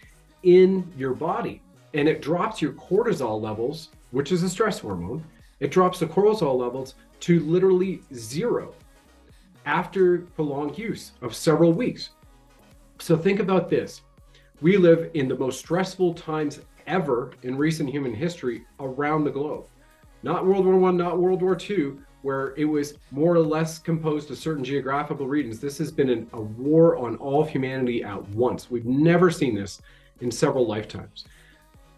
[0.45, 1.61] in your body
[1.95, 5.25] and it drops your cortisol levels, which is a stress hormone.
[5.61, 8.75] It drops the cortisol levels to literally zero
[9.67, 12.11] after prolonged use of several weeks.
[13.01, 14.03] So think about this.
[14.61, 19.67] We live in the most stressful times ever in recent human history around the globe.
[20.23, 24.31] Not World War One, not World War Two, where it was more or less composed
[24.31, 25.61] of certain geographical regions.
[25.61, 28.71] This has been an, a war on all of humanity at once.
[28.71, 29.81] We've never seen this
[30.21, 31.25] in several lifetimes.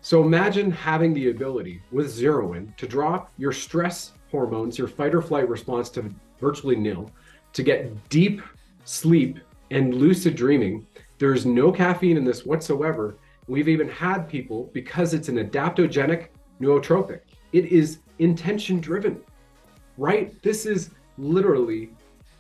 [0.03, 5.15] So imagine having the ability with Zero In to drop your stress hormones, your fight
[5.15, 7.11] or flight response to virtually nil,
[7.53, 8.41] to get deep
[8.85, 9.39] sleep
[9.71, 10.87] and lucid dreaming.
[11.19, 13.17] There's no caffeine in this whatsoever.
[13.47, 16.29] We've even had people, because it's an adaptogenic
[16.61, 17.21] nootropic,
[17.53, 19.21] it is intention driven,
[20.01, 20.43] right?
[20.43, 21.91] This is literally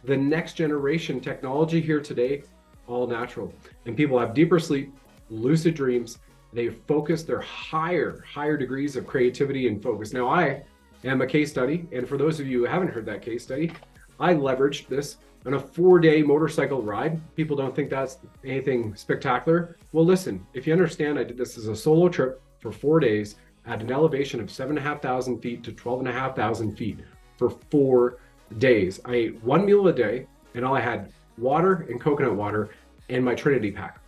[0.04, 2.42] the next generation technology here today,
[2.86, 3.52] all natural.
[3.84, 4.94] And people have deeper sleep,
[5.28, 6.18] lucid dreams.
[6.54, 10.14] They focus their higher, higher degrees of creativity and focus.
[10.14, 10.62] Now, I
[11.04, 11.86] am a case study.
[11.92, 13.70] And for those of you who haven't heard that case study,
[14.18, 17.20] I leveraged this on a four day motorcycle ride.
[17.36, 19.76] People don't think that's anything spectacular.
[19.92, 23.36] Well, listen, if you understand, I did this as a solo trip for four days
[23.66, 26.34] at an elevation of seven and a half thousand feet to 12 and a half
[26.34, 27.00] thousand feet
[27.40, 28.18] for four
[28.58, 29.00] days.
[29.06, 32.68] I ate one meal a day and all I had water and coconut water
[33.08, 33.98] and my Trinity pack.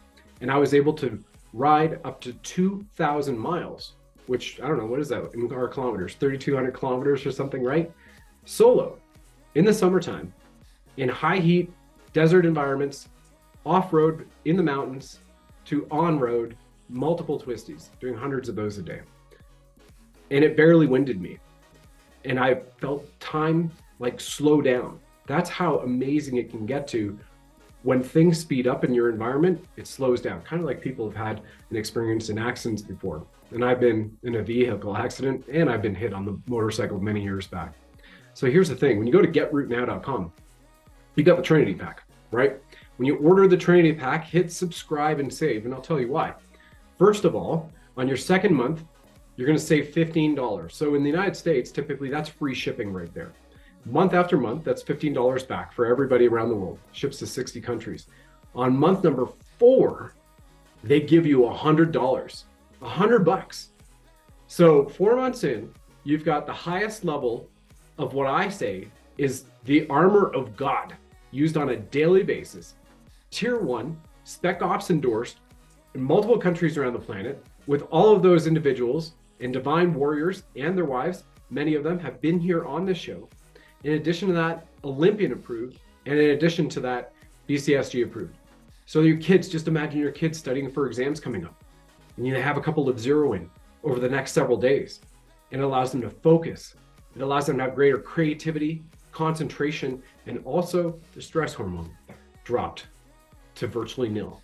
[0.43, 1.19] And I was able to
[1.55, 3.95] ride up to 2,000 miles,
[4.27, 6.15] which I don't know, what is that in our kilometers?
[6.17, 7.91] 3,200 kilometers or something, right?
[8.45, 8.99] Solo
[9.55, 10.31] in the summertime
[10.99, 11.73] in high heat
[12.13, 13.09] desert environments,
[13.65, 15.21] off road in the mountains
[15.65, 16.55] to on road,
[16.91, 19.01] multiple twisties, doing hundreds of those a day.
[20.31, 21.39] And it barely winded me.
[22.25, 24.99] And I felt time like slow down.
[25.27, 27.19] That's how amazing it can get to
[27.83, 30.41] when things speed up in your environment, it slows down.
[30.43, 33.27] Kind of like people have had an experience in accidents before.
[33.51, 37.23] And I've been in a vehicle accident and I've been hit on the motorcycle many
[37.23, 37.75] years back.
[38.35, 40.33] So here's the thing when you go to getrootnow.com,
[41.17, 42.59] you got the Trinity pack, right?
[42.97, 46.35] When you order the Trinity pack, hit subscribe and save, and I'll tell you why.
[46.99, 48.85] First of all, on your second month,
[49.37, 50.71] you're going to save $15.
[50.71, 53.33] So in the United States, typically that's free shipping right there.
[53.85, 56.79] Month after month, that's $15 back for everybody around the world.
[56.93, 58.07] Ships to 60 countries.
[58.55, 59.27] On month number
[59.59, 60.15] four,
[60.85, 62.45] they give you $100,
[62.79, 63.71] 100 bucks.
[64.47, 65.73] So four months in,
[66.05, 67.49] you've got the highest level
[67.99, 70.95] of what I say is the armor of God
[71.31, 72.75] used on a daily basis.
[73.31, 75.39] Tier one, Spec Ops endorsed
[75.95, 80.77] in multiple countries around the planet, with all of those individuals and divine warriors and
[80.77, 81.25] their wives.
[81.51, 83.29] Many of them have been here on this show.
[83.85, 87.13] In addition to that, Olympian approved, and in addition to that,
[87.49, 88.37] BCSG approved.
[88.87, 91.63] So your kids, just imagine your kids studying for exams coming up,
[92.17, 93.51] and you have a couple of zero in
[93.85, 95.01] over the next several days.
[95.51, 96.75] It allows them to focus.
[97.15, 101.95] It allows them to have greater creativity, concentration, and also the stress hormone
[102.45, 102.87] dropped
[103.57, 104.41] to virtually nil.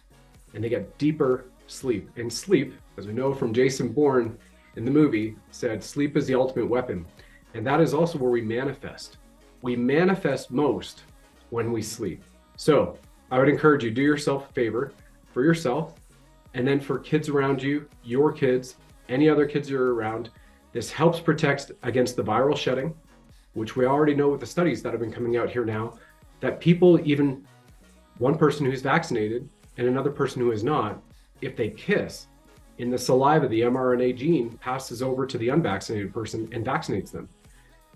[0.54, 2.10] And they get deeper sleep.
[2.16, 4.36] And sleep, as we know from Jason Bourne
[4.78, 7.04] in the movie, said sleep is the ultimate weapon.
[7.52, 9.18] And that is also where we manifest.
[9.60, 11.02] We manifest most
[11.50, 12.22] when we sleep.
[12.56, 12.96] So
[13.32, 14.92] I would encourage you do yourself a favor
[15.32, 15.94] for yourself
[16.54, 18.76] and then for kids around you, your kids,
[19.08, 20.30] any other kids you're around.
[20.72, 22.94] This helps protect against the viral shedding,
[23.54, 25.94] which we already know with the studies that have been coming out here now,
[26.38, 27.44] that people, even
[28.18, 31.02] one person who's vaccinated and another person who is not,
[31.40, 32.28] if they kiss,
[32.78, 37.28] in the saliva, the mRNA gene passes over to the unvaccinated person and vaccinates them.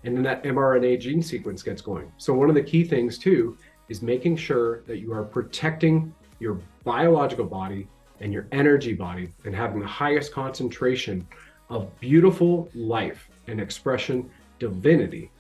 [0.05, 2.11] And then that mRNA gene sequence gets going.
[2.19, 3.57] So, one of the key things, too,
[3.89, 7.87] is making sure that you are protecting your biological body
[8.21, 11.27] and your energy body and having the highest concentration
[11.71, 14.29] of beautiful life and expression,
[14.59, 15.31] divinity,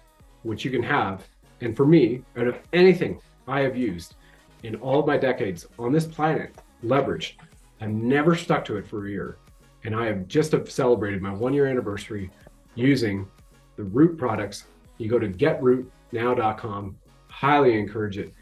[0.45, 1.27] which you can have.
[1.61, 4.15] And for me, out of anything I have used
[4.63, 7.35] in all of my decades on this planet, leveraged,
[7.83, 9.39] I've never stuck to it for a year.
[9.83, 12.31] And I have just celebrated my one year anniversary
[12.77, 13.27] using
[13.75, 14.67] the root products.
[14.99, 18.35] You go to getrootnow.com, highly encourage it.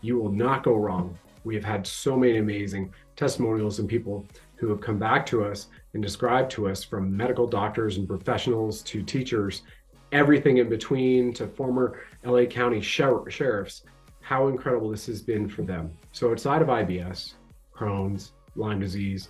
[0.00, 1.18] You will not go wrong.
[1.44, 5.66] We have had so many amazing testimonials and people who have come back to us
[5.92, 9.60] and described to us from medical doctors and professionals to teachers,
[10.12, 13.82] everything in between to former LA County sheriffs,
[14.22, 15.92] how incredible this has been for them.
[16.12, 17.34] So, outside of IBS,
[17.76, 19.28] Crohn's, Lyme disease,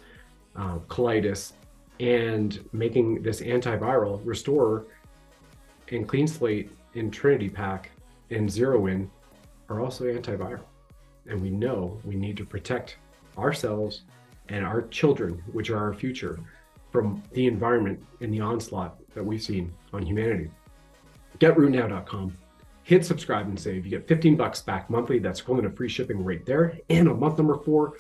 [0.57, 1.53] uh, colitis,
[2.01, 4.87] and making this antiviral restore
[5.91, 7.91] and clean slate in Trinity Pack
[8.31, 9.11] and Zero In
[9.69, 10.65] are also antiviral.
[11.27, 12.97] And we know we need to protect
[13.39, 14.03] ourselves
[14.49, 16.39] and our children, which are our future,
[16.91, 20.51] from the environment and the onslaught that we've seen on humanity.
[21.39, 22.37] GetRootNow.com.
[22.85, 23.85] Hit subscribe and save.
[23.85, 25.19] You get 15 bucks back monthly.
[25.19, 26.79] That's equivalent to free shipping right there.
[26.89, 27.95] And on month number four,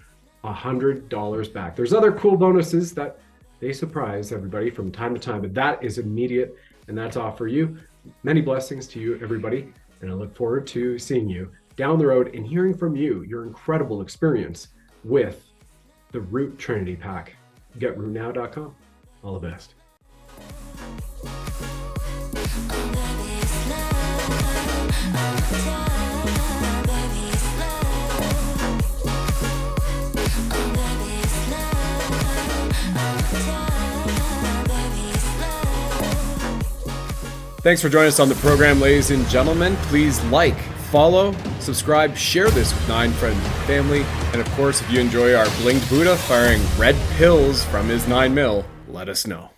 [0.47, 1.76] $100 back.
[1.76, 3.18] There's other cool bonuses that
[3.61, 6.57] they surprise everybody from time to time, but that is immediate
[6.88, 7.76] and that's all for you.
[8.22, 9.72] Many blessings to you, everybody.
[10.01, 13.44] And I look forward to seeing you down the road and hearing from you your
[13.44, 14.68] incredible experience
[15.05, 15.47] with
[16.12, 17.34] the Root Trinity Pack.
[17.78, 18.74] GetRootNow.com.
[19.22, 19.74] All the best.
[37.67, 39.75] Thanks for joining us on the program, ladies and gentlemen.
[39.89, 40.57] Please like,
[40.93, 44.03] follow, subscribe, share this with nine friends and family.
[44.33, 48.33] And of course, if you enjoy our Bling'd Buddha firing red pills from his nine
[48.33, 49.51] mil, let us know.